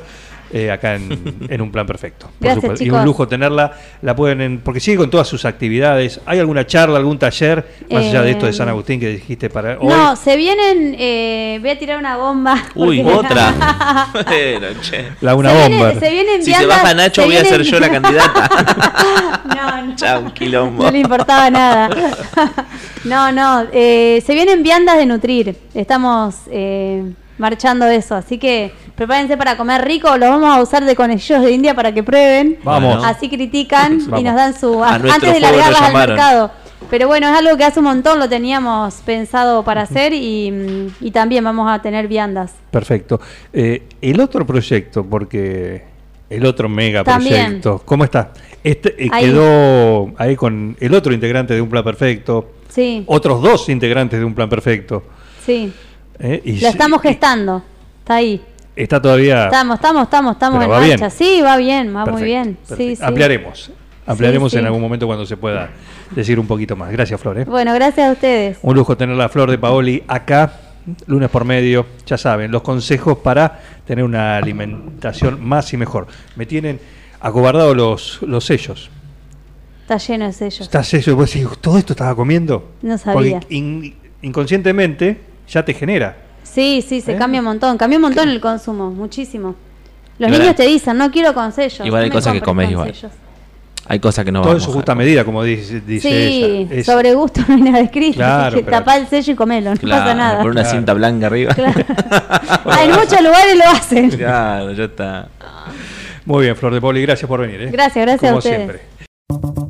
eh, 0.53 0.71
acá 0.71 0.95
en, 0.97 1.47
en 1.49 1.61
un 1.61 1.71
plan 1.71 1.87
perfecto. 1.87 2.27
por 2.27 2.35
Gracias, 2.41 2.63
supuesto. 2.63 2.83
Y 2.85 2.87
chicos. 2.87 2.99
un 3.01 3.05
lujo 3.05 3.29
tenerla, 3.29 3.73
la 4.03 4.17
pueden, 4.17 4.41
en- 4.41 4.61
porque 4.61 4.81
sigue 4.81 4.97
con 4.97 5.11
todas 5.11 5.29
sus 5.29 5.45
actividades. 5.45 6.21
¿Hay 6.27 6.39
alguna 6.39 6.67
charla, 6.67 6.99
algún 6.99 7.19
taller, 7.19 7.67
más 7.91 8.05
allá 8.05 8.23
de 8.23 8.31
esto 8.33 8.47
de 8.47 8.53
San 8.53 8.69
Eh, 8.69 8.71
Agustín 8.73 9.01
que 9.01 9.09
dijiste 9.09 9.49
para 9.51 9.79
hoy? 9.79 9.89
No, 9.89 10.17
se 10.17 10.37
vienen. 10.37 10.97
eh, 10.99 11.59
voy 11.61 11.71
a 11.71 11.79
tirar 11.79 11.99
una 11.99 12.17
bomba. 12.17 12.57
Uy, 12.75 13.01
otra. 13.03 14.09
bueno, 14.13 14.67
che. 14.83 15.07
La 15.21 15.35
una 15.35 15.51
se 15.51 15.57
bomba. 15.69 15.87
Viene, 15.91 16.01
se 16.01 16.11
vienen 16.11 16.45
Si 16.45 16.53
se 16.53 16.67
baja 16.67 16.95
Nacho, 16.95 17.23
se 17.23 17.27
voy 17.27 17.37
a 17.37 17.45
ser 17.45 17.63
yo 17.63 17.81
la 17.81 17.91
candidata. 17.91 18.49
no, 19.45 19.87
no. 19.87 19.97
Chao, 19.97 20.21
un 20.21 20.31
quilombo. 20.33 20.83
No 20.85 20.91
le 20.91 20.99
importaba 20.99 21.51
nada. 21.51 21.89
no, 23.05 23.33
no. 23.33 23.67
eh, 23.73 24.23
se 24.25 24.35
vienen 24.35 24.63
viandas 24.63 24.97
de 24.97 25.07
nutrir. 25.07 25.57
Estamos 25.75 26.35
eh, 26.51 27.05
marchando 27.41 27.87
eso. 27.87 28.15
Así 28.15 28.39
que 28.39 28.73
prepárense 28.95 29.37
para 29.37 29.57
comer 29.57 29.85
rico. 29.85 30.17
Los 30.17 30.29
vamos 30.31 30.57
a 30.57 30.63
usar 30.63 30.85
de 30.85 30.95
conejillos 30.95 31.43
de 31.43 31.51
India 31.51 31.75
para 31.75 31.93
que 31.93 32.03
prueben. 32.05 32.59
Vamos. 32.63 33.03
Así 33.05 33.29
critican 33.29 33.99
y 34.19 34.23
nos 34.23 34.35
dan 34.37 34.59
su. 34.59 34.85
A 34.85 34.95
antes 34.95 35.21
de 35.21 35.41
lo 35.41 35.51
largarlas 35.51 35.83
al 35.83 35.93
mercado. 35.95 36.51
Pero 36.89 37.07
bueno, 37.09 37.29
es 37.29 37.37
algo 37.39 37.57
que 37.57 37.65
hace 37.65 37.79
un 37.79 37.85
montón 37.87 38.19
lo 38.19 38.29
teníamos 38.29 38.95
pensado 39.05 39.63
para 39.65 39.83
hacer 39.83 40.13
y, 40.13 40.91
y 41.01 41.11
también 41.11 41.45
vamos 41.45 41.71
a 41.71 41.81
tener 41.83 42.09
viandas. 42.09 42.53
Perfecto. 42.71 43.21
Eh, 43.53 43.83
el 44.01 44.19
otro 44.21 44.47
proyecto, 44.47 45.05
porque 45.05 45.85
el 46.31 46.47
otro 46.47 46.69
mega 46.69 47.05
También. 47.05 47.45
proyecto, 47.47 47.83
¿cómo 47.85 48.05
está? 48.05 48.33
Este 48.65 49.05
eh, 49.05 49.09
Ahí. 49.13 49.27
quedó 49.27 50.11
ahí 50.17 50.35
con 50.37 50.77
el 50.81 50.95
otro 50.95 51.13
integrante 51.13 51.55
de 51.55 51.61
un 51.61 51.69
plan 51.69 51.85
perfecto, 51.85 52.51
Sí, 52.69 53.05
otros 53.07 53.43
dos 53.43 53.69
integrantes 53.69 54.19
de 54.19 54.25
un 54.25 54.35
plan 54.35 54.49
perfecto. 54.49 55.03
sí. 55.45 55.73
¿Eh? 56.21 56.41
Y 56.45 56.59
sí- 56.59 56.67
estamos 56.67 57.01
gestando. 57.03 57.63
Está 58.01 58.15
ahí. 58.17 58.41
Está 58.77 59.01
todavía. 59.03 59.47
Estamos, 59.47 59.77
estamos, 59.77 60.03
estamos, 60.05 60.33
estamos 60.35 60.63
en 60.65 60.71
bien. 60.71 61.01
marcha. 61.01 61.11
Sí, 61.11 61.41
va 61.43 61.57
bien, 61.57 61.95
va 61.95 62.07
muy 62.07 62.23
bien. 62.23 62.55
perfecto. 62.57 62.77
Sí, 62.77 62.97
sí. 62.97 63.03
Ampliaremos. 63.05 63.71
ampliaremos 64.07 64.53
Sí, 64.53 64.59
en 64.59 64.67
algún 64.67 64.81
momento 64.81 65.07
cuando 65.07 65.27
se 65.27 65.37
pueda 65.37 65.71
decir 66.13 66.39
un 66.41 66.47
poquito 66.47 66.77
más. 66.77 66.91
Gracias, 66.93 67.21
Flor. 67.21 67.39
¿eh? 67.41 67.45
Bueno, 67.45 67.75
gracias 67.75 68.09
a 68.09 68.13
ustedes. 68.13 68.59
Un 68.63 68.75
lujo 68.77 68.97
tener 68.97 69.17
la 69.17 69.29
Flor 69.29 69.51
de 69.51 69.59
Paoli 69.59 70.03
acá, 70.09 70.53
lunes 71.07 71.29
por 71.31 71.45
medio. 71.45 71.85
Ya 72.07 72.17
saben, 72.17 72.51
los 72.51 72.63
consejos 72.63 73.19
para 73.19 73.61
tener 73.87 74.05
una 74.05 74.37
alimentación 74.37 75.45
más 75.47 75.73
y 75.73 75.77
mejor. 75.77 76.07
Me 76.37 76.47
tienen 76.47 76.81
acobardado 77.21 77.75
los, 77.75 78.21
los 78.23 78.45
sellos. 78.47 78.89
Está 79.83 79.99
lleno 79.99 80.27
de 80.27 80.33
sellos. 80.33 80.61
Está 80.63 80.83
sello 80.85 81.13
y 81.13 81.15
vos 81.17 81.33
decís, 81.33 81.49
¿todo 81.61 81.77
esto 81.77 81.93
estaba 81.93 82.15
comiendo? 82.15 82.71
No 82.83 82.97
sabía. 82.97 83.41
Porque 83.41 83.55
in- 83.55 83.95
inconscientemente 84.23 85.21
ya 85.51 85.65
te 85.65 85.75
genera. 85.75 86.17
Sí, 86.43 86.85
sí, 86.87 87.01
se 87.01 87.13
¿Eh? 87.13 87.17
cambia 87.17 87.41
un 87.41 87.47
montón. 87.47 87.77
Cambia 87.79 87.99
un 87.99 88.03
montón 88.03 88.29
el 88.29 88.41
consumo, 88.41 88.91
muchísimo. 88.91 89.55
Los 90.19 90.29
Igual 90.29 90.33
niños 90.33 90.49
hay- 90.49 90.55
te 90.67 90.67
dicen, 90.67 90.97
no 90.99 91.11
quiero 91.11 91.33
con 91.35 91.53
sellos. 91.53 91.87
Igual 91.87 92.03
hay 92.05 92.09
no 92.11 92.15
cosas 92.15 92.33
que 92.35 92.41
con 92.41 92.61
igual. 92.63 92.93
sellos. 92.95 93.13
Hay 93.87 93.99
cosas 93.99 94.25
que 94.25 94.31
no 94.31 94.43
Todo 94.43 94.53
en 94.53 94.61
su 94.61 94.71
a 94.71 94.75
justa 94.75 94.95
medida, 94.95 95.25
como 95.25 95.43
dice, 95.43 95.81
dice 95.81 96.09
Sí, 96.09 96.45
ella. 96.45 96.75
Es- 96.77 96.87
sobre 96.87 97.13
gusto 97.15 97.41
no 97.49 97.55
hay 97.55 97.63
nada 97.63 97.81
escrito. 97.81 98.17
Claro, 98.19 98.47
así 98.49 98.57
que 98.59 98.63
pero- 98.65 98.77
tapá 98.79 98.97
el 98.99 99.09
sello 99.09 99.33
y 99.33 99.37
comelo, 99.37 99.71
no 99.71 99.77
Claro, 99.81 100.03
pasa 100.05 100.15
nada. 100.15 100.39
Con 100.43 100.51
una 100.51 100.61
Claro. 100.63 100.77
cinta 100.77 100.95
blanca 100.95 101.27
arriba. 101.27 101.55
Claro. 101.55 101.85
Ah, 102.11 102.79
en 102.85 102.91
muchos 102.91 103.21
lugares 103.21 103.57
lo 103.57 103.65
hacen. 103.71 104.11
claro, 104.11 104.73
ya 104.73 104.85
está. 104.85 105.29
Muy 106.25 106.45
bien, 106.45 106.55
Flor 106.57 106.75
de 106.75 106.81
Poli, 106.81 107.03
gracias 107.03 107.27
por 107.27 107.41
venir. 107.41 107.63
¿eh? 107.63 107.71
Gracias, 107.73 108.05
gracias 108.05 108.25
a 108.25 108.27
Como 108.35 108.39
ustedes. 108.39 108.81
siempre. 109.29 109.70